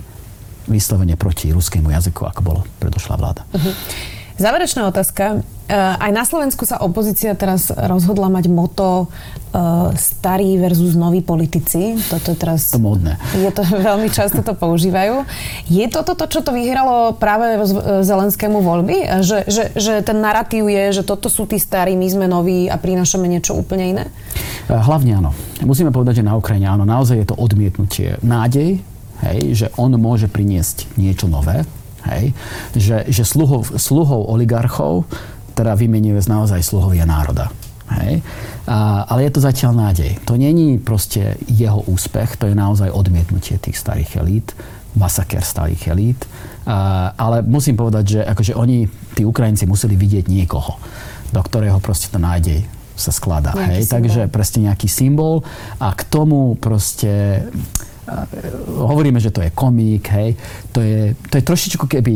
vyslovene 0.70 1.18
proti 1.18 1.54
ruskému 1.54 1.90
jazyku, 1.90 2.26
ako 2.26 2.42
bolo 2.42 2.62
predošlá 2.82 3.18
vláda. 3.18 3.46
Uh-huh. 3.54 3.74
Záverečná 4.36 4.90
otázka. 4.90 5.46
Eh, 5.66 5.74
aj 5.74 6.12
na 6.14 6.22
Slovensku 6.22 6.62
sa 6.62 6.78
opozícia 6.78 7.34
teraz 7.34 7.74
rozhodla 7.74 8.30
mať 8.30 8.54
moto 8.54 9.10
uh, 9.10 9.90
starí 9.98 10.62
versus 10.62 10.94
noví 10.94 11.26
politici. 11.26 11.98
Toto 12.06 12.30
je 12.30 12.38
teraz... 12.38 12.70
To 12.70 12.78
modné. 12.78 13.18
Je 13.34 13.50
to 13.50 13.66
veľmi 13.90 14.14
často 14.14 14.46
to 14.46 14.54
používajú. 14.54 15.26
Je 15.66 15.90
toto 15.90 16.14
to, 16.14 16.30
čo 16.30 16.46
to 16.46 16.54
vyhralo 16.54 17.18
práve 17.18 17.58
Zelenskému 18.06 18.62
voľby? 18.62 19.26
Že, 19.26 19.38
že, 19.50 19.64
že 19.74 19.94
ten 20.06 20.22
narratív 20.22 20.70
je, 20.70 21.02
že 21.02 21.04
toto 21.08 21.34
sú 21.34 21.50
tí 21.50 21.58
starí, 21.58 21.98
my 21.98 22.08
sme 22.14 22.30
noví 22.30 22.70
a 22.70 22.78
prinášame 22.78 23.26
niečo 23.26 23.58
úplne 23.58 23.98
iné? 23.98 24.06
Eh, 24.70 24.78
hlavne 24.78 25.18
áno. 25.18 25.32
Musíme 25.66 25.90
povedať, 25.90 26.22
že 26.22 26.30
na 26.30 26.38
Ukrajine 26.38 26.70
áno, 26.70 26.86
naozaj 26.86 27.26
je 27.26 27.28
to 27.34 27.42
odmietnutie. 27.42 28.22
Nádej, 28.22 28.86
hej, 29.26 29.40
že 29.58 29.68
on 29.82 29.98
môže 29.98 30.30
priniesť 30.30 30.94
niečo 30.94 31.26
nové, 31.26 31.66
Hej? 32.06 32.38
Že, 32.78 32.98
že 33.10 33.24
sluhov, 33.26 33.82
sluhov 33.82 34.30
oligarchov 34.30 35.10
teda 35.56 35.74
vymenuje 35.74 36.28
naozaj 36.28 36.60
sluhovia 36.62 37.08
národa. 37.08 37.50
Hej? 37.90 38.20
A, 38.68 39.08
ale 39.08 39.30
je 39.30 39.32
to 39.32 39.42
zatiaľ 39.46 39.72
nádej. 39.74 40.20
To 40.28 40.36
není 40.36 40.78
proste 40.82 41.40
jeho 41.48 41.80
úspech, 41.88 42.36
to 42.36 42.52
je 42.52 42.56
naozaj 42.58 42.92
odmietnutie 42.92 43.56
tých 43.62 43.80
starých 43.80 44.20
elít, 44.20 44.48
masaker 45.00 45.42
starých 45.42 45.96
elít. 45.96 46.22
A, 46.68 47.14
ale 47.16 47.40
musím 47.46 47.80
povedať, 47.80 48.06
že 48.06 48.20
akože 48.26 48.54
oni, 48.58 48.90
tí 49.16 49.24
Ukrajinci, 49.24 49.64
museli 49.70 49.96
vidieť 49.96 50.28
niekoho, 50.28 50.76
do 51.32 51.42
ktorého 51.42 51.80
proste 51.80 52.12
to 52.12 52.20
nádej 52.20 52.66
sa 52.96 53.12
skladá. 53.12 53.52
Hej? 53.54 53.92
Takže 53.92 54.32
presne 54.32 54.72
nejaký 54.72 54.88
symbol 54.88 55.44
a 55.78 55.92
k 55.92 56.02
tomu 56.08 56.56
proste 56.56 57.44
hovoríme, 58.66 59.20
že 59.20 59.34
to 59.34 59.42
je 59.42 59.50
komík, 59.50 60.10
hej, 60.14 60.38
to 60.72 60.82
je, 60.82 61.16
to 61.30 61.34
je 61.38 61.44
trošičku 61.44 61.86
keby, 61.90 62.14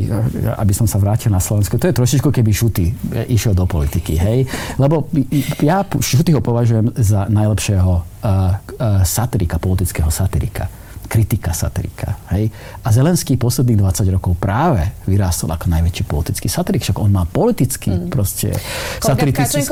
aby 0.57 0.73
som 0.73 0.85
sa 0.85 1.01
vrátil 1.01 1.33
na 1.33 1.41
Slovensko, 1.41 1.81
to 1.81 1.89
je 1.89 1.97
trošičku 1.97 2.29
keby 2.29 2.51
Šuty 2.53 2.85
išiel 3.29 3.57
do 3.57 3.65
politiky, 3.65 4.17
hej, 4.17 4.45
lebo 4.77 5.09
ja 5.61 5.81
Šutyho 5.85 6.41
považujem 6.41 6.93
za 6.97 7.25
najlepšieho 7.29 7.93
uh, 7.93 8.01
uh, 8.01 8.53
satirika, 9.05 9.57
politického 9.57 10.11
satirika 10.11 10.88
kritika, 11.09 11.49
satirika. 11.57 12.13
Hej? 12.29 12.53
A 12.85 12.93
Zelenský 12.93 13.33
posledných 13.33 13.81
20 13.81 14.13
rokov 14.13 14.37
práve 14.37 14.85
vyrástol 15.09 15.49
ako 15.49 15.65
najväčší 15.65 16.05
politický 16.05 16.45
satirik, 16.45 16.85
však 16.85 17.01
on 17.01 17.09
má 17.09 17.25
politický 17.25 17.89
mm. 17.89 18.13
proste 18.13 18.53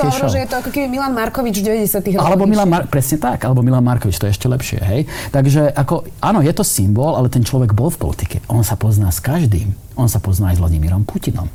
show. 0.09 0.25
že 0.33 0.41
je 0.41 0.49
to 0.49 0.57
ako 0.57 0.73
keby 0.73 0.89
Milan 0.89 1.13
Markovič 1.13 1.61
v 1.61 1.85
90 1.85 2.17
rokoch. 2.17 2.25
Alebo 2.25 2.49
Milan 2.49 2.65
Mar- 2.65 2.89
presne 2.89 3.21
tak, 3.21 3.45
alebo 3.45 3.61
Milan 3.61 3.85
Markovič, 3.85 4.17
to 4.17 4.25
je 4.25 4.33
ešte 4.33 4.49
lepšie. 4.49 4.81
Hej? 4.81 5.01
Takže 5.29 5.69
ako, 5.77 6.09
áno, 6.25 6.41
je 6.41 6.51
to 6.51 6.65
symbol, 6.65 7.13
ale 7.13 7.29
ten 7.29 7.45
človek 7.45 7.77
bol 7.77 7.93
v 7.93 8.01
politike. 8.01 8.41
On 8.49 8.65
sa 8.65 8.73
pozná 8.73 9.13
s 9.13 9.21
každým. 9.21 9.77
On 9.93 10.09
sa 10.09 10.17
pozná 10.17 10.49
aj 10.49 10.57
s 10.57 10.61
Vladimírom 10.65 11.05
Putinom. 11.05 11.45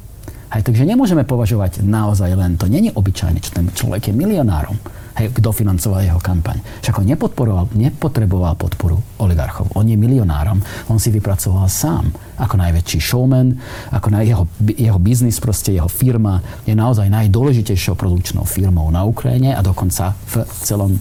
Hej, 0.54 0.62
takže 0.68 0.86
nemôžeme 0.86 1.26
považovať 1.26 1.82
naozaj 1.82 2.30
len, 2.38 2.54
to 2.60 2.70
není 2.70 2.92
obyčajné, 2.94 3.40
čo 3.40 3.50
ten 3.56 3.66
človek 3.72 4.12
je 4.12 4.14
milionárom 4.14 4.78
hej, 5.16 5.32
kto 5.32 5.52
financoval 5.52 6.04
jeho 6.04 6.20
kampaň. 6.20 6.60
Však 6.80 6.98
on 6.98 7.06
nepodporoval, 7.08 7.64
nepotreboval 7.76 8.54
podporu 8.56 9.00
oligarchov. 9.20 9.72
On 9.76 9.86
je 9.86 9.96
milionárom. 9.96 10.60
On 10.88 10.98
si 10.98 11.12
vypracoval 11.12 11.68
sám 11.68 12.12
ako 12.40 12.54
najväčší 12.58 12.98
showman, 12.98 13.54
ako 13.92 14.08
na 14.10 14.20
jeho, 14.24 14.44
jeho 14.74 14.98
biznis, 14.98 15.38
proste 15.38 15.76
jeho 15.76 15.88
firma 15.88 16.40
je 16.66 16.74
naozaj 16.74 17.06
najdôležitejšou 17.08 17.94
produkčnou 17.94 18.42
firmou 18.48 18.88
na 18.90 19.04
Ukrajine 19.06 19.54
a 19.54 19.60
dokonca 19.60 20.16
v 20.32 20.34
celom 20.64 20.98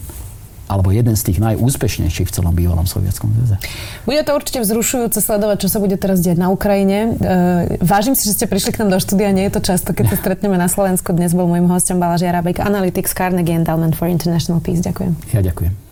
alebo 0.72 0.88
jeden 0.88 1.12
z 1.12 1.28
tých 1.28 1.38
najúspešnejších 1.44 2.24
v 2.24 2.32
celom 2.32 2.56
bývalom 2.56 2.88
sovietskom 2.88 3.28
zväze. 3.36 3.60
Bude 4.08 4.24
to 4.24 4.32
určite 4.32 4.64
vzrušujúce 4.64 5.20
sledovať, 5.20 5.68
čo 5.68 5.68
sa 5.68 5.78
bude 5.84 6.00
teraz 6.00 6.24
diať 6.24 6.40
na 6.40 6.48
Ukrajine. 6.48 7.12
E, 7.20 7.76
vážim 7.84 8.16
si, 8.16 8.24
že 8.24 8.40
ste 8.40 8.46
prišli 8.48 8.72
k 8.72 8.80
nám 8.80 8.96
do 8.96 8.98
štúdia, 8.98 9.28
nie 9.36 9.52
je 9.52 9.60
to 9.60 9.60
často, 9.60 9.92
keď 9.92 10.16
sa 10.16 10.20
stretneme 10.24 10.56
na 10.56 10.72
Slovensku. 10.72 11.12
Dnes 11.12 11.36
bol 11.36 11.44
môjim 11.44 11.68
hostom 11.68 12.00
Balaž 12.00 12.24
Jarabek, 12.24 12.64
Analytics 12.64 13.12
Carnegie 13.12 13.52
Endowment 13.52 13.92
for 13.92 14.08
International 14.08 14.64
Peace. 14.64 14.80
Ďakujem. 14.80 15.12
Ja 15.36 15.44
ďakujem. 15.44 15.91